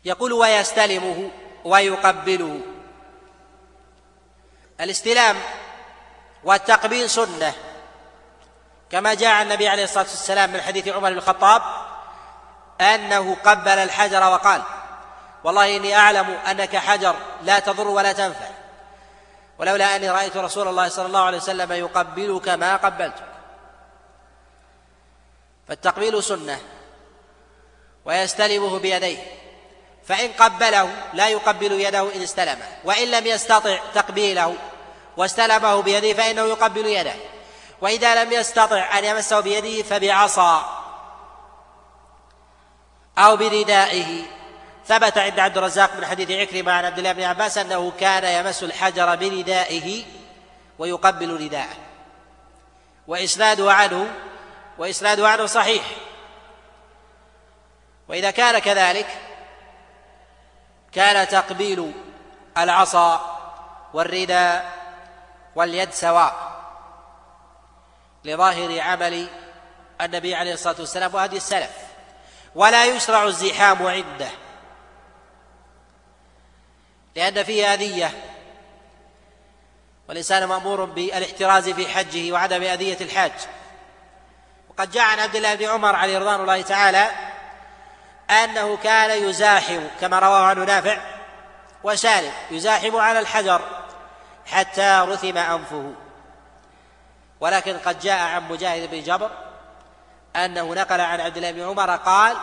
يقول 0.04 0.32
ويستلمه 0.32 1.30
ويقبله 1.64 2.60
الاستلام 4.80 5.36
والتقبيل 6.44 7.10
سنة. 7.10 7.54
كما 8.90 9.14
جاء 9.14 9.30
عن 9.30 9.42
النبي 9.42 9.68
عليه 9.68 9.84
الصلاة 9.84 10.04
والسلام 10.04 10.52
من 10.52 10.60
حديث 10.60 10.88
عمر 10.88 11.10
بن 11.10 11.16
الخطاب 11.16 11.85
أنه 12.80 13.36
قبل 13.44 13.78
الحجر 13.78 14.22
وقال 14.22 14.62
والله 15.44 15.76
إني 15.76 15.96
أعلم 15.96 16.30
أنك 16.30 16.76
حجر 16.76 17.16
لا 17.42 17.58
تضر 17.58 17.88
ولا 17.88 18.12
تنفع. 18.12 18.46
ولولا 19.58 19.96
أني 19.96 20.10
رأيت 20.10 20.36
رسول 20.36 20.68
الله 20.68 20.88
صلى 20.88 21.06
الله 21.06 21.20
عليه 21.20 21.38
وسلم 21.38 21.72
يقبلك 21.72 22.48
ما 22.48 22.76
قبلتك. 22.76 23.24
فالتقبيل 25.68 26.22
سنة 26.22 26.60
ويستلمه 28.04 28.78
بيديه. 28.78 29.18
فإن 30.06 30.32
قبله 30.32 30.90
لا 31.12 31.28
يقبل 31.28 31.72
يده 31.72 32.14
إن 32.14 32.22
استلمه 32.22 32.68
وإن 32.84 33.10
لم 33.10 33.26
يستطع 33.26 33.78
تقبيله 33.94 34.54
واستلمه 35.16 35.82
بيده 35.82 36.12
فإنه 36.12 36.42
يقبل 36.42 36.86
يده. 36.86 37.14
وإذا 37.80 38.24
لم 38.24 38.32
يستطع 38.32 38.98
أن 38.98 39.04
يمسه 39.04 39.40
بيده 39.40 39.82
فبعصا. 39.82 40.75
أو 43.18 43.36
بردائه 43.36 44.22
ثبت 44.86 45.18
عند 45.18 45.40
عبد 45.40 45.58
الرزاق 45.58 45.96
من 45.96 46.06
حديث 46.06 46.30
عكرمة 46.30 46.72
عن 46.72 46.84
عبد 46.84 46.98
الله 46.98 47.12
بن 47.12 47.22
عباس 47.22 47.58
أنه 47.58 47.92
كان 48.00 48.46
يمس 48.46 48.62
الحجر 48.62 49.16
بردائه 49.16 50.04
ويقبل 50.78 51.44
رداءه 51.44 51.76
وإسناده 53.06 53.72
عنه 53.72 54.14
وإسناده 54.78 55.28
عنه 55.28 55.46
صحيح. 55.46 55.82
وإذا 58.08 58.30
كان 58.30 58.58
كذلك 58.58 59.06
كان 60.92 61.28
تقبيل 61.28 61.92
العصا 62.58 63.36
والرداء 63.94 64.72
واليد 65.54 65.92
سواء 65.92 66.56
لظاهر 68.24 68.80
عمل 68.80 69.28
النبي 70.00 70.34
عليه 70.34 70.52
الصلاة 70.52 70.76
والسلام 70.78 71.14
وهدي 71.14 71.36
السلف. 71.36 71.85
ولا 72.56 72.84
يشرع 72.84 73.24
الزحام 73.24 73.86
عنده. 73.86 74.28
لأن 77.16 77.42
فيه 77.42 77.74
أذية. 77.74 78.10
والإنسان 80.08 80.44
مأمور 80.44 80.84
بالاحتراز 80.84 81.68
في 81.68 81.88
حجه 81.88 82.32
وعدم 82.32 82.62
أذية 82.62 82.96
الحاج. 83.00 83.32
وقد 84.70 84.90
جاء 84.90 85.04
عن 85.04 85.18
عبد 85.18 85.36
الله 85.36 85.54
بن 85.54 85.64
عمر 85.64 85.96
عليه 85.96 86.18
رضوان 86.18 86.40
الله 86.40 86.62
تعالى 86.62 87.10
أنه 88.30 88.76
كان 88.76 89.28
يزاحم 89.28 89.80
كما 90.00 90.18
رواه 90.18 90.46
عنه 90.46 90.64
نافع 90.64 90.98
وسالم 91.84 92.32
يزاحم 92.50 92.96
على 92.96 93.18
الحجر 93.18 93.60
حتى 94.46 95.04
رثم 95.08 95.38
أنفه. 95.38 95.92
ولكن 97.40 97.78
قد 97.78 98.00
جاء 98.00 98.22
عن 98.22 98.48
مجاهد 98.48 98.90
بن 98.90 99.02
جبر 99.02 99.45
أنه 100.36 100.74
نقل 100.74 101.00
عن 101.00 101.20
عبد 101.20 101.36
الله 101.36 101.50
بن 101.50 101.62
عمر 101.62 101.96
قال 101.96 102.36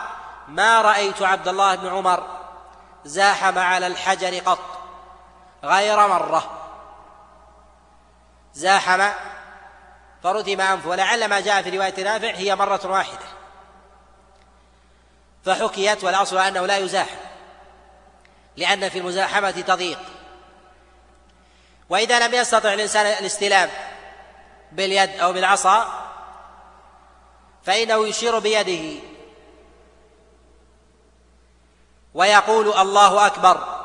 ما 0.48 0.82
رأيت 0.82 1.22
عبد 1.22 1.48
الله 1.48 1.74
بن 1.74 1.88
عمر 1.88 2.26
زاحم 3.04 3.58
على 3.58 3.86
الحجر 3.86 4.38
قط 4.38 4.58
غير 5.64 6.08
مرة. 6.08 6.60
زاحم 8.54 9.10
فرثم 10.22 10.60
أنفه 10.60 10.88
ولعل 10.88 11.28
ما 11.28 11.40
جاء 11.40 11.62
في 11.62 11.70
رواية 11.70 12.04
نافع 12.04 12.30
هي 12.30 12.56
مرة 12.56 12.80
واحدة. 12.84 13.26
فحكيت 15.44 16.04
والأصل 16.04 16.38
أنه 16.38 16.66
لا 16.66 16.78
يزاحم 16.78 17.16
لأن 18.56 18.88
في 18.88 18.98
المزاحمة 18.98 19.50
تضييق. 19.50 20.00
وإذا 21.88 22.28
لم 22.28 22.34
يستطع 22.34 22.72
الإنسان 22.72 23.06
الاستلام 23.06 23.70
باليد 24.72 25.20
أو 25.20 25.32
بالعصا 25.32 26.04
فإنه 27.66 28.08
يشير 28.08 28.38
بيده. 28.38 29.00
ويقول 32.14 32.72
الله 32.72 33.26
أكبر 33.26 33.84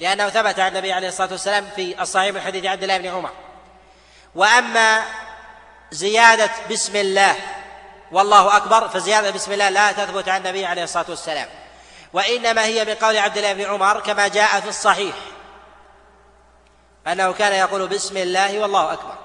لأنه 0.00 0.28
ثبت 0.28 0.60
عن 0.60 0.68
النبي 0.68 0.92
عليه 0.92 1.08
الصلاة 1.08 1.30
والسلام 1.30 1.70
في 1.76 2.02
الصحيح 2.02 2.34
من 2.34 2.40
حديث 2.40 2.64
عبد 2.64 2.82
الله 2.82 2.98
بن 2.98 3.06
عمر. 3.06 3.30
وأما 4.34 5.02
زيادة 5.90 6.50
بسم 6.70 6.96
الله 6.96 7.36
والله 8.12 8.56
أكبر 8.56 8.88
فزيادة 8.88 9.30
بسم 9.30 9.52
الله 9.52 9.68
لا 9.68 9.92
تثبت 9.92 10.28
عن 10.28 10.40
النبي 10.40 10.66
عليه 10.66 10.84
الصلاة 10.84 11.06
والسلام. 11.08 11.48
وإنما 12.12 12.64
هي 12.64 12.84
من 12.84 12.94
قول 12.94 13.16
عبد 13.16 13.36
الله 13.36 13.52
بن 13.52 13.64
عمر 13.64 14.00
كما 14.00 14.28
جاء 14.28 14.60
في 14.60 14.68
الصحيح 14.68 15.14
أنه 17.06 17.32
كان 17.32 17.52
يقول 17.52 17.86
بسم 17.86 18.16
الله 18.16 18.58
والله 18.60 18.92
أكبر. 18.92 19.23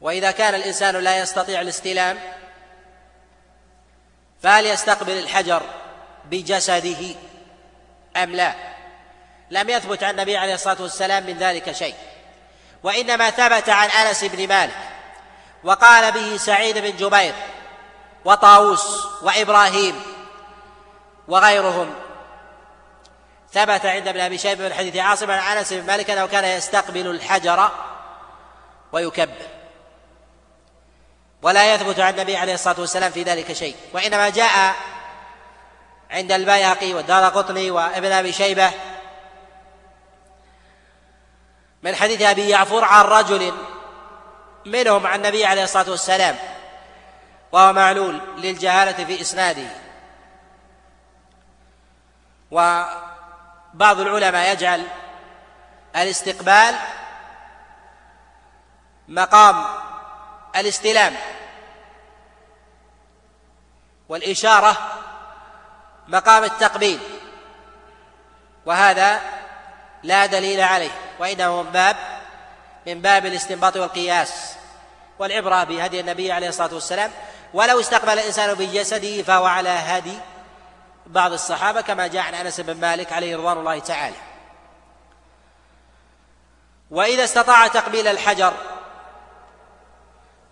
وإذا 0.00 0.30
كان 0.30 0.54
الإنسان 0.54 0.96
لا 0.96 1.18
يستطيع 1.18 1.60
الاستلام 1.60 2.18
فهل 4.42 4.66
يستقبل 4.66 5.18
الحجر 5.18 5.62
بجسده 6.24 7.14
أم 8.16 8.30
لا؟ 8.30 8.54
لم 9.50 9.70
يثبت 9.70 10.02
عن 10.02 10.10
النبي 10.10 10.36
عليه 10.36 10.54
الصلاة 10.54 10.82
والسلام 10.82 11.26
من 11.26 11.38
ذلك 11.38 11.72
شيء. 11.72 11.94
وإنما 12.82 13.30
ثبت 13.30 13.68
عن 13.68 13.88
أنس 13.88 14.24
بن 14.24 14.48
مالك 14.48 14.76
وقال 15.64 16.12
به 16.12 16.36
سعيد 16.36 16.78
بن 16.78 16.96
جبير 16.96 17.34
وطاووس 18.24 19.06
وإبراهيم 19.22 20.02
وغيرهم. 21.28 21.94
ثبت 23.52 23.86
عند 23.86 24.08
ابن 24.08 24.20
أبي 24.20 24.38
شيبة 24.38 24.64
من 24.68 24.74
حديث 24.74 24.96
عاصم 24.96 25.30
عن 25.30 25.56
أنس 25.56 25.72
بن 25.72 25.86
مالك 25.86 26.10
أنه 26.10 26.26
كان 26.26 26.44
يستقبل 26.44 27.10
الحجر 27.10 27.70
ويكبر 28.92 29.55
ولا 31.42 31.74
يثبت 31.74 32.00
عن 32.00 32.14
النبي 32.14 32.36
عليه 32.36 32.54
الصلاة 32.54 32.80
والسلام 32.80 33.12
في 33.12 33.22
ذلك 33.22 33.52
شيء. 33.52 33.76
وإنما 33.92 34.28
جاء 34.28 34.74
عند 36.10 36.32
البيهقي 36.32 36.94
والدار 36.94 37.24
قطني 37.24 37.70
وابن 37.70 38.12
أبي 38.12 38.32
شيبة 38.32 38.70
من 41.82 41.94
حديث 41.94 42.22
أبي 42.22 42.48
يعفور 42.48 42.84
عن 42.84 43.04
رجل 43.04 43.54
منهم 44.66 45.06
عن 45.06 45.16
النبي 45.18 45.46
عليه 45.46 45.64
الصلاة 45.64 45.90
والسلام 45.90 46.36
وهو 47.52 47.72
معلول 47.72 48.20
للجهالة 48.36 49.04
في 49.04 49.20
إسناده. 49.20 49.68
وبعض 52.50 54.00
العلماء 54.00 54.52
يجعل 54.52 54.86
الاستقبال 55.96 56.74
مقام 59.08 59.64
الاستلام 60.56 61.16
والإشارة 64.08 64.76
مقام 66.08 66.44
التقبيل 66.44 67.00
وهذا 68.66 69.20
لا 70.02 70.26
دليل 70.26 70.60
عليه 70.60 70.90
وإنه 71.18 71.62
من 71.62 71.70
باب 71.70 71.96
من 72.86 73.00
باب 73.00 73.26
الاستنباط 73.26 73.76
والقياس 73.76 74.56
والعبرة 75.18 75.64
بهدي 75.64 76.00
النبي 76.00 76.32
عليه 76.32 76.48
الصلاة 76.48 76.74
والسلام. 76.74 77.10
ولو 77.54 77.80
استقبل 77.80 78.12
الإنسان 78.12 78.54
بجسده 78.54 79.22
فهو 79.22 79.46
على 79.46 79.68
هدي 79.68 80.18
بعض 81.06 81.32
الصحابة 81.32 81.80
كما 81.80 82.06
جاء 82.06 82.22
عن 82.22 82.34
أنس 82.34 82.60
بن 82.60 82.80
مالك 82.80 83.12
عليه 83.12 83.36
رضوان 83.36 83.58
الله 83.58 83.78
تعالى. 83.78 84.16
وإذا 86.90 87.24
استطاع 87.24 87.66
تقبيل 87.66 88.08
الحجر 88.08 88.54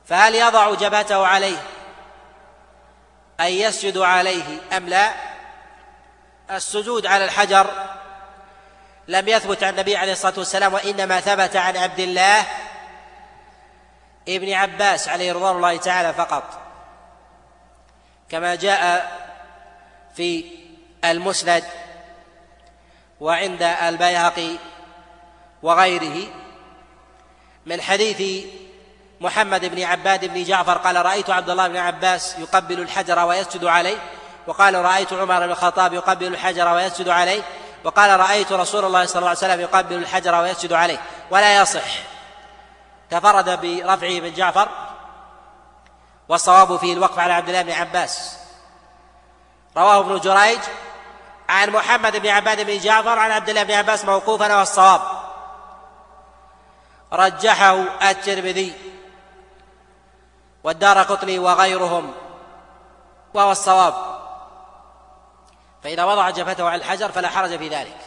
فهل 0.07 0.35
يضع 0.35 0.75
جبهته 0.75 1.27
عليه؟ 1.27 1.57
أن 3.41 3.47
يسجد 3.47 3.99
عليه 3.99 4.59
أم 4.77 4.89
لا؟ 4.89 5.13
السجود 6.51 7.07
على 7.07 7.25
الحجر 7.25 7.71
لم 9.09 9.29
يثبت 9.29 9.63
عن 9.63 9.71
النبي 9.71 9.97
عليه 9.97 10.13
الصلاة 10.13 10.35
والسلام 10.39 10.75
وإنما 10.75 11.21
ثبت 11.21 11.57
عن 11.57 11.77
عبد 11.77 12.01
الله 12.01 12.47
ابن 14.29 14.53
عباس 14.53 15.09
عليه 15.09 15.33
رضوان 15.33 15.57
الله 15.57 15.77
تعالى 15.77 16.13
فقط. 16.13 16.61
كما 18.29 18.55
جاء 18.55 19.13
في 20.17 20.45
المسند 21.05 21.65
وعند 23.21 23.63
البيهقي 23.63 24.57
وغيره 25.63 26.29
من 27.67 27.81
حديث 27.81 28.45
محمد 29.25 29.65
بن 29.65 29.83
عباد 29.83 30.25
بن 30.25 30.45
جعفر 30.45 30.79
قال 30.79 31.07
رأيت 31.07 31.31
عبد 31.31 31.51
الله 31.51 31.69
بن 31.69 31.77
عباس 31.77 32.39
يقبل 32.39 32.81
الحجر 32.81 33.19
ويسجد 33.19 33.65
عليه 33.65 33.99
وقال 34.47 34.75
رأيت 34.75 35.13
عمر 35.13 35.47
بن 35.47 35.51
الخطاب 35.51 35.93
يقبل 35.93 36.27
الحجر 36.27 36.75
ويسجد 36.75 37.09
عليه 37.09 37.43
وقال 37.85 38.21
رأيت 38.21 38.53
رسول 38.53 38.85
الله 38.85 39.07
صلى 39.07 39.17
الله 39.17 39.29
عليه 39.29 39.39
وسلم 39.39 39.61
يقبل 39.61 39.97
الحجر 39.97 40.35
ويسجد 40.35 40.73
عليه 40.73 40.99
ولا 41.31 41.63
يصح. 41.63 41.91
تفرد 43.11 43.45
برفعه 43.61 44.21
بن 44.21 44.33
جعفر 44.33 44.69
والصواب 46.29 46.77
فيه 46.77 46.93
الوقف 46.93 47.19
على 47.19 47.33
عبد 47.33 47.49
الله 47.49 47.63
بن 47.63 47.73
عباس. 47.73 48.39
رواه 49.77 50.01
ابن 50.01 50.19
جريج 50.19 50.61
عن 51.49 51.71
محمد 51.71 52.17
بن 52.17 52.29
عباد 52.29 52.67
بن 52.67 52.79
جعفر 52.79 53.19
عن 53.19 53.31
عبد 53.31 53.49
الله 53.49 53.63
بن 53.63 53.75
عباس 53.75 54.05
موقوفا 54.05 54.57
والصواب 54.57 55.01
رجحه 57.13 57.85
الترمذي. 58.11 58.84
والدار 60.65 61.03
قطني 61.03 61.39
وغيرهم 61.39 62.13
وهو 63.35 63.53
الصواب. 63.53 63.95
فإذا 65.83 66.05
وضع 66.05 66.31
جبهته 66.31 66.69
على 66.69 66.75
الحجر 66.77 67.13
فلا 67.13 67.29
حرج 67.29 67.59
في 67.59 67.69
ذلك. 67.69 67.99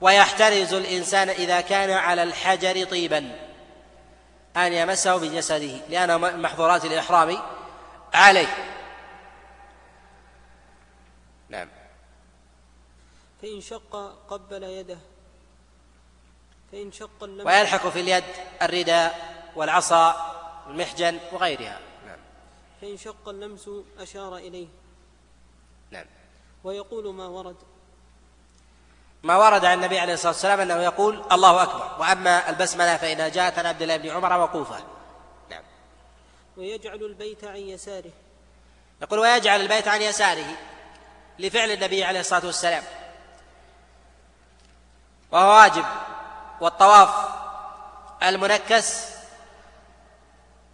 ويحترز 0.00 0.74
الإنسان 0.74 1.28
إذا 1.28 1.60
كان 1.60 1.90
على 1.90 2.22
الحجر 2.22 2.84
طيبا 2.84 3.38
أن 4.56 4.72
يمسه 4.72 5.16
بجسده 5.16 5.80
لأن 5.88 6.40
محظورات 6.42 6.84
الإحرام 6.84 7.38
عليه. 8.14 8.74
نعم. 11.48 11.68
فإن 13.42 13.60
شق 13.60 14.16
قبل 14.28 14.62
يده 14.62 14.98
فإن 16.72 16.92
شق 16.92 17.22
ويلحق 17.22 17.88
في 17.88 18.00
اليد 18.00 18.24
الرداء 18.62 19.34
والعصا 19.56 20.34
والمحجن 20.66 21.18
وغيرها. 21.32 21.78
نعم. 22.06 22.18
فإن 22.80 22.96
شق 22.96 23.28
اللمس 23.28 23.70
أشار 23.98 24.36
إليه. 24.36 24.68
نعم. 25.90 26.06
ويقول 26.64 27.14
ما 27.14 27.26
ورد. 27.26 27.56
ما 29.22 29.36
ورد 29.36 29.64
عن 29.64 29.78
النبي 29.78 29.98
عليه 29.98 30.14
الصلاة 30.14 30.32
والسلام 30.32 30.60
أنه 30.60 30.82
يقول 30.82 31.24
الله 31.32 31.62
أكبر. 31.62 32.00
وأما 32.00 32.50
البسملة 32.50 32.96
فانها 32.96 33.28
جاءت 33.28 33.58
عن 33.58 33.66
عبد 33.66 33.82
الله 33.82 33.96
بن 33.96 34.10
عمر 34.10 34.40
وقوفه 34.40 34.84
نعم. 35.50 35.62
ويجعل 36.56 37.02
البيت 37.02 37.44
عن 37.44 37.56
يساره. 37.56 38.12
يقول 39.02 39.18
ويجعل 39.18 39.60
البيت 39.60 39.88
عن 39.88 40.02
يساره 40.02 40.56
لفعل 41.38 41.70
النبي 41.70 42.04
عليه 42.04 42.20
الصلاة 42.20 42.46
والسلام. 42.46 42.82
وهو 45.32 45.48
واجب. 45.48 45.84
والطواف 46.60 47.28
المنكس 48.22 49.13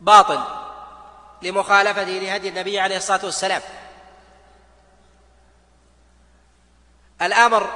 باطل 0.01 0.43
لمخالفته 1.43 2.03
لهدي 2.03 2.49
النبي 2.49 2.81
عليه 2.81 2.97
الصلاة 2.97 3.25
والسلام. 3.25 3.63
الأمر 7.23 7.71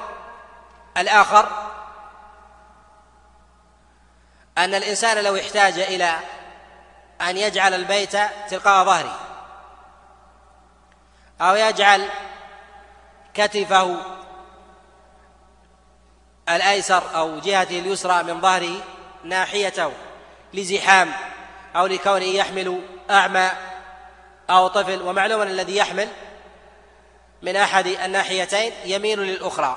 الآخر 0.97 1.71
أن 4.59 4.75
الإنسان 4.75 5.25
لو 5.25 5.37
احتاج 5.37 5.79
إلى 5.79 6.19
أن 7.21 7.37
يجعل 7.37 7.75
البيت 7.75 8.17
تلقاء 8.49 8.85
ظهره 8.85 9.21
أو 11.41 11.55
يجعل 11.55 12.09
كتفه 13.35 13.97
الأيسر 16.49 17.17
أو 17.17 17.39
جهته 17.39 17.79
اليسرى 17.79 18.23
من 18.23 18.41
ظهره 18.41 18.83
ناحيته 19.25 19.93
لزحام 20.55 21.13
أو 21.77 21.87
لكونه 21.87 22.25
يحمل 22.25 22.81
أعمى 23.11 23.51
أو 24.51 24.69
طفل 24.69 25.03
ومعلوم 25.03 25.43
الذي 25.43 25.77
يحمل 25.77 26.09
من 27.43 27.57
أحد 27.57 27.87
الناحيتين 27.87 28.73
يميل 28.85 29.21
للأخرى. 29.21 29.77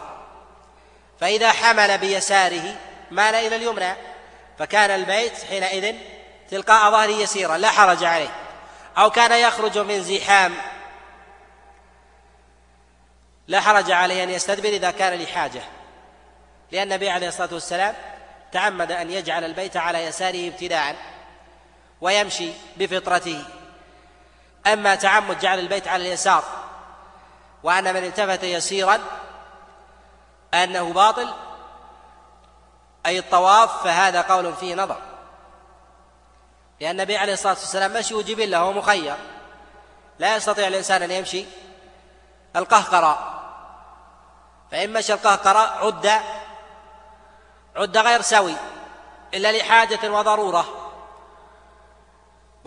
فإذا 1.20 1.52
حمل 1.52 1.98
بيساره 1.98 2.76
مال 3.12 3.36
إلى 3.36 3.56
اليمنى 3.56 3.93
فكان 4.60 4.91
البيت 4.91 5.34
حينئذ 5.50 5.95
تلقاء 6.52 6.91
ظهره 6.91 7.12
يسيرا 7.12 7.58
لا 7.58 7.70
حرج 7.70 8.04
عليه. 8.04 8.36
أو 8.98 9.10
كان 9.10 9.32
يخرج 9.32 9.78
من 9.78 10.04
زحام 10.04 10.54
لا 13.48 13.62
حرج 13.62 13.91
عليه 13.91 14.24
أن 14.24 14.30
يستدبر 14.30 14.70
إذا 14.70 14.91
كان 14.91 15.20
لحاجة. 15.20 15.62
لأن 16.72 16.84
النبي 16.84 17.10
عليه 17.10 17.28
الصلاة 17.28 17.54
والسلام 17.54 17.95
تعمد 18.52 18.91
أن 18.91 19.12
يجعل 19.12 19.43
البيت 19.43 19.78
على 19.78 20.04
يساره 20.04 20.48
ابتداء. 20.48 20.95
ويمشي 22.02 22.52
بفطرته. 22.78 23.43
أما 24.68 24.95
تعمد 24.95 25.39
جعل 25.39 25.60
البيت 25.60 25.88
على 25.88 26.08
اليسار 26.08 26.43
وأن 27.64 27.93
من 27.93 28.04
التفت 28.04 28.43
يسيرا 28.43 29.00
أنه 30.54 30.93
باطل 30.93 31.34
أي 33.06 33.20
الطواف 33.20 33.84
فهذا 33.84 34.22
قول 34.22 34.54
فيه 34.54 34.76
نظر. 34.76 34.98
لأن 36.82 36.91
النبي 36.91 37.18
عليه 37.18 37.34
الصلاة 37.34 37.54
والسلام 37.54 37.93
مشي 37.93 38.24
جبلة 38.24 38.64
وهو 38.64 38.74
مخير. 38.74 39.16
لا 40.20 40.36
يستطيع 40.36 40.68
الإنسان 40.68 41.04
أن 41.04 41.12
يمشي 41.12 41.45
القهقرة 42.56 43.41
فإن 44.72 44.93
مشى 44.93 45.14
القهقرة 45.14 45.60
عد 45.60 46.22
عد 47.76 47.98
غير 47.98 48.22
سوي 48.22 48.56
إلا 49.34 49.58
لحاجة 49.58 50.12
وضرورة. 50.12 50.87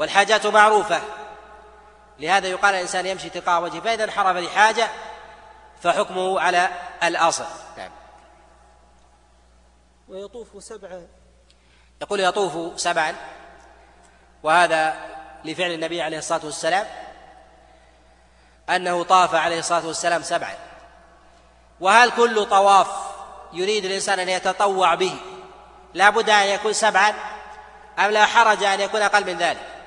والحاجات 0.01 0.47
معروفة. 0.47 1.01
لهذا 2.19 2.49
يقال 2.49 2.75
الإنسان 2.75 3.07
يمشي 3.07 3.31
تلقاء 3.31 3.63
وجهه 3.63 3.81
فإذا 3.81 4.05
انحرف 4.05 4.37
لحاجة 4.37 4.89
فحكمه 5.83 6.41
على 6.41 6.69
الأصل. 7.03 7.45
نعم. 7.77 7.91
ويطوف 10.09 10.65
سبعا. 10.65 11.07
يقول 12.03 12.21
يطوف 12.21 12.81
سبعا 12.81 13.15
وهذا 14.43 14.97
لفعل 15.45 15.71
النبي 15.71 16.03
عليه 16.03 16.19
الصلاة 16.19 16.45
والسلام 16.45 16.87
أنه 18.71 19.05
طاف 19.05 19.35
عليه 19.35 19.59
الصلاة 19.59 19.87
والسلام 19.87 20.23
سبعا. 20.23 20.55
وهل 21.81 22.11
كل 22.11 22.47
طواف 22.47 22.89
يريد 23.53 23.85
الإنسان 23.85 24.19
أن 24.19 24.29
يتطوع 24.29 24.95
به؟ 24.95 25.17
لا 25.95 26.11
بد 26.11 26.31
أن 26.31 26.47
يكون 26.47 26.73
سبعا 26.73 27.15
أم 27.99 28.11
لا 28.11 28.27
حرج 28.27 28.65
أن 28.65 28.81
يكون 28.81 29.03
أقل 29.03 29.27
من 29.27 29.39
ذلك؟ 29.39 29.80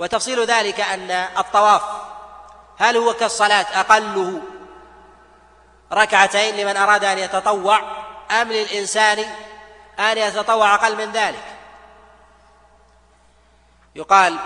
وتفصيل 0.00 0.46
ذلك 0.46 0.80
أن 0.80 1.10
الطواف 1.10 1.82
هل 2.78 2.96
هو 2.96 3.14
كالصلاة 3.14 3.66
أقله 3.80 4.40
ركعتين 5.92 6.56
لمن 6.56 6.76
أراد 6.76 7.04
أن 7.04 7.18
يتطوع 7.18 7.82
أم 8.30 8.48
للإنسان 8.52 9.24
أن 9.98 10.18
يتطوع 10.18 10.74
أقل 10.74 10.96
من 10.96 11.12
ذلك؟ 11.12 11.44
يقال 13.96 14.36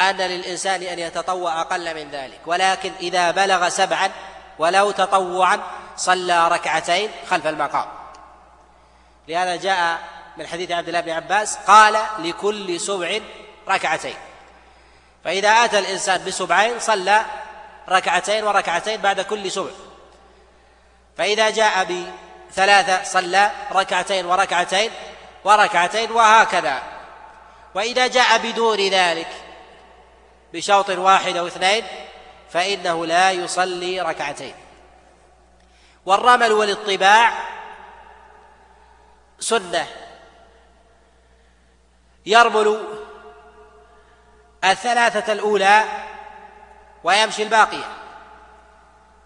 أن 0.00 0.16
للإنسان 0.16 0.82
أن 0.82 0.98
يتطوع 0.98 1.60
أقل 1.60 1.94
من 1.94 2.10
ذلك 2.10 2.40
ولكن 2.46 2.92
إذا 3.00 3.30
بلغ 3.30 3.68
سبعا 3.68 4.10
ولو 4.58 4.90
تطوعا 4.90 5.60
صلى 5.96 6.48
ركعتين 6.48 7.10
خلف 7.30 7.46
المقام. 7.46 7.86
لهذا 9.28 9.56
جاء 9.56 9.98
من 10.36 10.46
حديث 10.46 10.70
عبد 10.70 10.88
الله 10.88 11.00
بن 11.00 11.10
عباس 11.10 11.56
قال 11.56 12.02
لكل 12.18 12.80
سبع 12.80 13.20
ركعتين. 13.68 14.29
فإذا 15.24 15.48
أتى 15.48 15.78
الإنسان 15.78 16.24
بسبعين 16.24 16.80
صلى 16.80 17.24
ركعتين 17.88 18.44
وركعتين 18.44 19.00
بعد 19.00 19.20
كل 19.20 19.50
سبع. 19.50 19.70
فإذا 21.16 21.50
جاء 21.50 21.84
بثلاثة 21.84 23.02
صلى 23.04 23.50
ركعتين 23.72 24.26
وركعتين 24.26 24.90
وركعتين 25.44 26.12
وهكذا. 26.12 26.82
وإذا 27.74 28.06
جاء 28.06 28.38
بدون 28.38 28.78
ذلك 28.78 29.28
بشوط 30.52 30.90
واحد 30.90 31.36
أو 31.36 31.46
اثنين 31.46 31.84
فإنه 32.50 33.06
لا 33.06 33.32
يصلي 33.32 34.00
ركعتين. 34.00 34.54
والرمل 36.06 36.52
والإطباع 36.52 37.32
سنة. 39.40 39.86
يرمل 42.26 42.89
الثلاثة 44.64 45.32
الأولى 45.32 45.84
ويمشي 47.04 47.42
الباقية 47.42 47.84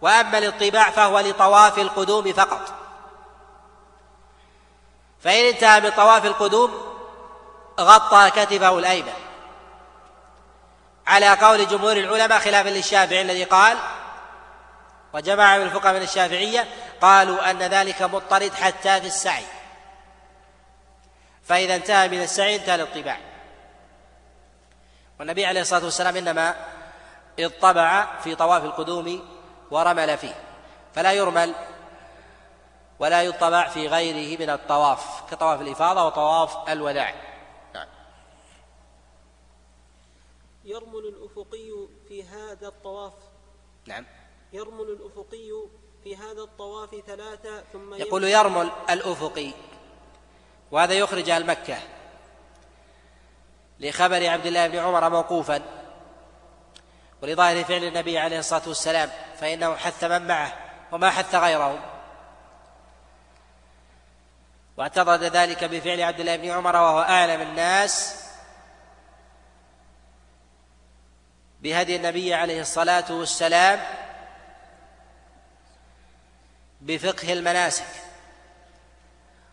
وأما 0.01 0.39
الاطباع 0.39 0.91
فهو 0.91 1.18
لطواف 1.20 1.78
القدوم 1.78 2.32
فقط. 2.32 2.74
فإن 5.20 5.45
انتهى 5.47 5.80
من 5.80 5.91
طواف 5.91 6.26
القدوم 6.26 6.97
غطى 7.80 8.30
كتفه 8.30 8.78
الأيمن. 8.78 9.12
على 11.07 11.28
قول 11.28 11.68
جمهور 11.68 11.97
العلماء 11.97 12.39
خلافا 12.39 12.68
للشافعي 12.68 13.22
الذي 13.22 13.45
قال 13.45 13.78
وجماعة 15.12 15.59
من 15.59 15.64
الفقهاء 15.64 15.95
من 15.95 16.03
الشافعية 16.03 16.68
قالوا 17.01 17.51
أن 17.51 17.59
ذلك 17.59 18.03
مضطرد 18.03 18.55
حتى 18.55 19.01
في 19.01 19.07
السعي. 19.07 19.45
فإذا 21.45 21.74
انتهى 21.74 22.09
من 22.09 22.22
السعي 22.22 22.57
انتهى 22.57 22.74
الاطباع 22.74 23.34
والنبي 25.24 25.46
عليه 25.46 25.60
الصلاة 25.60 25.84
والسلام 25.84 26.16
إنما 26.16 26.54
اطبع 27.38 28.20
في 28.20 28.34
طواف 28.34 28.64
القدوم 28.64 29.28
ورمل 29.70 30.18
فيه 30.18 30.34
فلا 30.94 31.12
يرمل 31.12 31.54
ولا 32.98 33.22
يطبع 33.22 33.68
في 33.68 33.88
غيره 33.88 34.40
من 34.40 34.50
الطواف 34.50 35.30
كطواف 35.30 35.60
الإفاضة 35.60 36.06
وطواف 36.06 36.68
الوداع. 36.68 37.14
نعم. 37.74 37.86
يرمل 40.64 41.04
الأفقي 41.06 41.88
في 42.08 42.24
هذا 42.24 42.68
الطواف. 42.68 43.12
نعم. 43.86 44.06
يرمل 44.52 44.88
الأفقي 44.88 45.50
في 46.04 46.16
هذا 46.16 46.42
الطواف 46.42 46.90
ثلاثة 47.06 47.64
ثم 47.72 47.94
يقول 47.94 48.24
يرمل 48.24 48.70
الأفقي 48.90 49.50
وهذا 50.70 50.94
يخرج 50.94 51.30
أهل 51.30 51.46
مكة. 51.46 51.78
لخبر 53.85 54.28
عبد 54.28 54.47
الله 54.47 54.66
بن 54.66 54.78
عمر 54.78 55.11
موقوفا 55.11 55.62
ولظاهر 57.22 57.64
فعل 57.64 57.85
النبي 57.85 58.18
عليه 58.18 58.39
الصلاة 58.39 58.62
والسلام 58.66 59.11
فإنه 59.41 59.76
حث 59.76 60.05
من 60.05 60.26
معه 60.26 60.53
وما 60.93 61.11
حث 61.11 61.35
غيرهم 61.35 61.80
واعتضد 64.76 65.22
ذلك 65.22 65.64
بفعل 65.64 66.01
عبد 66.01 66.20
الله 66.20 66.37
بن 66.37 66.51
عمر 66.51 66.76
وهو 66.76 67.03
أعلم 67.03 67.41
الناس 67.41 68.24
بهدي 71.61 71.97
النبي 71.97 72.35
عليه 72.35 72.61
الصلاة 72.61 73.12
والسلام 73.12 73.80
بفقه 76.80 77.32
المناسك 77.32 77.87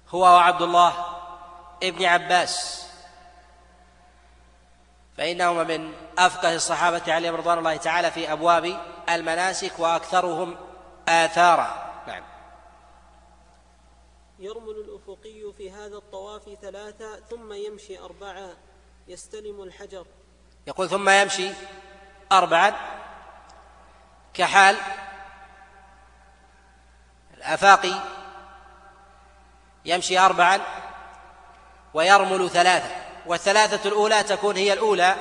هو 0.10 0.22
وعبد 0.22 0.62
الله 0.62 1.06
ابن 1.84 2.06
عباس. 2.06 2.81
فإنهما 5.18 5.64
من 5.64 5.93
أفقه 6.18 6.55
الصحابة 6.55 7.14
عليهم 7.14 7.36
رضوان 7.36 7.57
الله 7.57 7.76
تعالى 7.76 8.12
في 8.12 8.32
أبواب 8.32 8.78
المناسك 9.09 9.80
وأكثرهم 9.80 10.57
آثارا. 11.07 11.91
نعم. 12.07 12.24
يرمل 14.39 14.76
الأفقي 14.76 15.53
في 15.57 15.72
هذا 15.72 15.95
الطواف 15.95 16.41
ثلاثة 16.62 17.20
ثم 17.20 17.53
يمشي 17.53 17.99
أربعة 17.99 18.49
يستلم 19.07 19.64
الحجر. 19.64 20.05
يقول 20.68 20.89
ثم 20.89 21.09
يمشي 21.09 21.49
أربعا 22.32 22.74
كحال 24.34 24.78
الآفاقي 27.38 27.93
يمشي 29.86 30.20
أربعا 30.20 30.59
ويرمل 31.93 32.49
ثلاثة. 32.49 33.01
والثلاثة 33.26 33.89
الأولى 33.89 34.24
تكون 34.24 34.55
هي 34.55 34.74
الأولى 34.74 35.15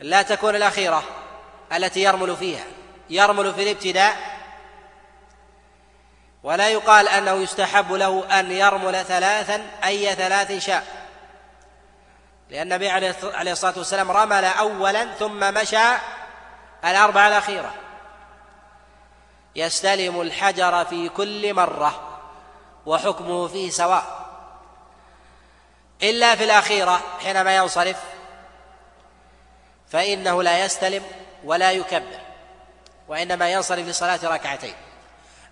لا 0.00 0.22
تكون 0.22 0.56
الأخيرة 0.56 1.02
التي 1.72 2.02
يرمل 2.02 2.36
فيها. 2.36 2.64
يرمل 3.10 3.54
في 3.54 3.62
الابتداء 3.62 4.16
ولا 6.42 6.68
يقال 6.68 7.08
أنه 7.08 7.32
يستحب 7.32 7.92
له 7.92 8.40
أن 8.40 8.50
يرمل 8.50 9.04
ثلاثا 9.04 9.66
أي 9.84 10.14
ثلاث 10.14 10.66
شاء. 10.66 10.86
لأن 12.50 12.62
النبي 12.62 12.88
عليه 12.88 13.52
الصلاة 13.52 13.74
والسلام 13.78 14.10
رمل 14.10 14.44
أولا 14.44 15.14
ثم 15.14 15.54
مشى 15.54 15.88
الأربعة 16.84 17.28
الأخيرة. 17.28 17.74
يستلم 19.56 20.20
الحجر 20.20 20.84
في 20.84 21.08
كل 21.08 21.54
مرة 21.54 22.18
وحكمه 22.86 23.48
فيه 23.48 23.70
سواء. 23.70 24.25
إلا 26.02 26.36
في 26.36 26.44
الأخيرة 26.44 27.18
حينما 27.22 27.56
ينصرف 27.56 27.96
فإنه 29.88 30.42
لا 30.42 30.64
يستلم 30.64 31.02
ولا 31.44 31.72
يكبر 31.72 32.20
وإنما 33.08 33.52
ينصرف 33.52 33.86
لصلاة 33.86 34.20
ركعتين. 34.24 34.74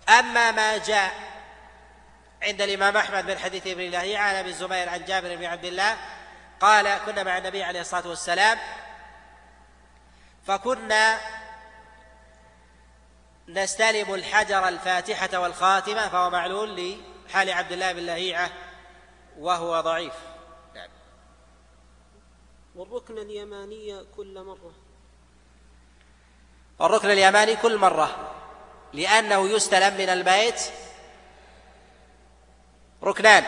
أما 0.09 0.51
ما 0.51 0.77
جاء 0.77 1.11
عند 2.43 2.61
الإمام 2.61 2.97
أحمد 2.97 3.25
من 3.25 3.39
حديث 3.39 3.67
ابن 3.67 3.81
الله 3.81 4.19
عن 4.19 4.35
أبي 4.35 4.49
الزبير 4.49 4.89
عن 4.89 5.05
جابر 5.05 5.35
بن 5.35 5.45
عبد 5.45 5.65
الله 5.65 5.97
قال 6.59 6.97
كنا 7.05 7.23
مع 7.23 7.37
النبي 7.37 7.63
عليه 7.63 7.81
الصلاة 7.81 8.07
والسلام 8.07 8.57
فكنا 10.47 11.17
نستلم 13.47 14.13
الحجر 14.13 14.67
الفاتحة 14.67 15.39
والخاتمة 15.39 16.09
فهو 16.09 16.29
معلول 16.29 16.99
لحال 17.29 17.49
عبد 17.49 17.71
الله 17.71 17.91
بن 17.91 17.99
لهيعة 17.99 18.49
وهو 19.37 19.81
ضعيف. 19.81 20.13
والركن 22.75 23.17
اليماني 23.17 24.03
كل 24.17 24.43
مرة. 24.43 24.71
والركن 26.79 27.11
اليماني 27.11 27.55
كل 27.55 27.77
مرة. 27.77 28.31
لأنه 28.93 29.49
يستلم 29.49 29.97
من 29.97 30.09
البيت 30.09 30.61
ركنان. 33.03 33.43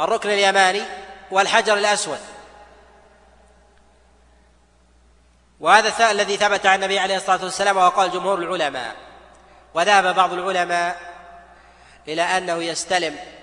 الركن 0.00 0.30
اليماني 0.30 0.82
والحجر 1.30 1.78
الأسود. 1.78 2.20
وهذا 5.60 6.10
الذي 6.10 6.36
ثبت 6.36 6.66
عن 6.66 6.74
النبي 6.74 6.98
عليه 6.98 7.16
الصلاة 7.16 7.44
والسلام 7.44 7.76
وقال 7.76 8.10
جمهور 8.10 8.38
العلماء. 8.38 8.96
وذهب 9.74 10.14
بعض 10.14 10.32
العلماء 10.32 11.14
إلى 12.08 12.22
أنه 12.22 12.62
يستلم 12.62 13.35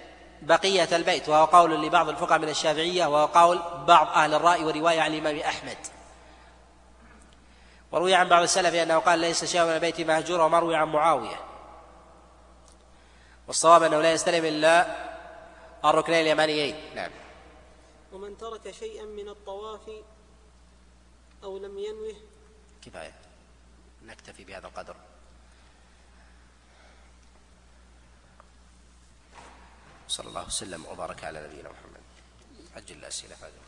بقية 0.44 0.96
البيت 0.96 1.30
وهو 1.30 1.46
قول 1.46 1.86
لبعض 1.86 2.10
الفقهاء 2.10 2.40
من 2.40 2.50
الشافعية 2.50 3.06
وهو 3.06 3.26
قول 3.26 3.60
بعض 3.88 4.08
أهل 4.08 4.34
الرأي 4.34 4.64
ورواية 4.64 5.02
عن 5.02 5.14
الإمام 5.14 5.40
أحمد. 5.40 5.78
وروي 7.92 8.16
عن 8.16 8.30
بعض 8.30 8.42
السلف 8.44 8.76
أنه 8.76 8.98
قال 8.98 9.20
ليس 9.20 9.46
شيء 9.46 9.64
من 9.64 9.70
البيت 9.70 10.02
مهجور 10.02 10.42
ومروي 10.42 10.76
عن 10.76 10.88
معاوية. 10.88 11.40
والصواب 13.48 13.84
أنه 13.84 14.02
لا 14.02 14.12
يستلم 14.12 14.46
إلا 14.46 14.96
الركنين 15.86 16.22
اليمانيين. 16.22 16.76
نعم. 16.96 17.12
ومن 18.12 18.38
ترك 18.38 18.72
شيئا 18.72 19.06
من 19.06 19.30
الطواف 19.30 19.90
أو 21.44 21.58
لم 21.58 21.80
ينوه 21.80 22.16
كفاية. 22.86 23.14
نكتفي 24.06 24.44
بهذا 24.44 24.68
القدر. 24.68 24.96
صلى 30.14 30.28
الله 30.28 30.46
وسلم 30.46 30.86
وبارك 30.86 31.24
على 31.24 31.48
نبينا 31.48 31.70
محمد. 31.70 32.02
عجل 32.76 32.98
الأسئلة. 32.98 33.36
هذه 33.36 33.63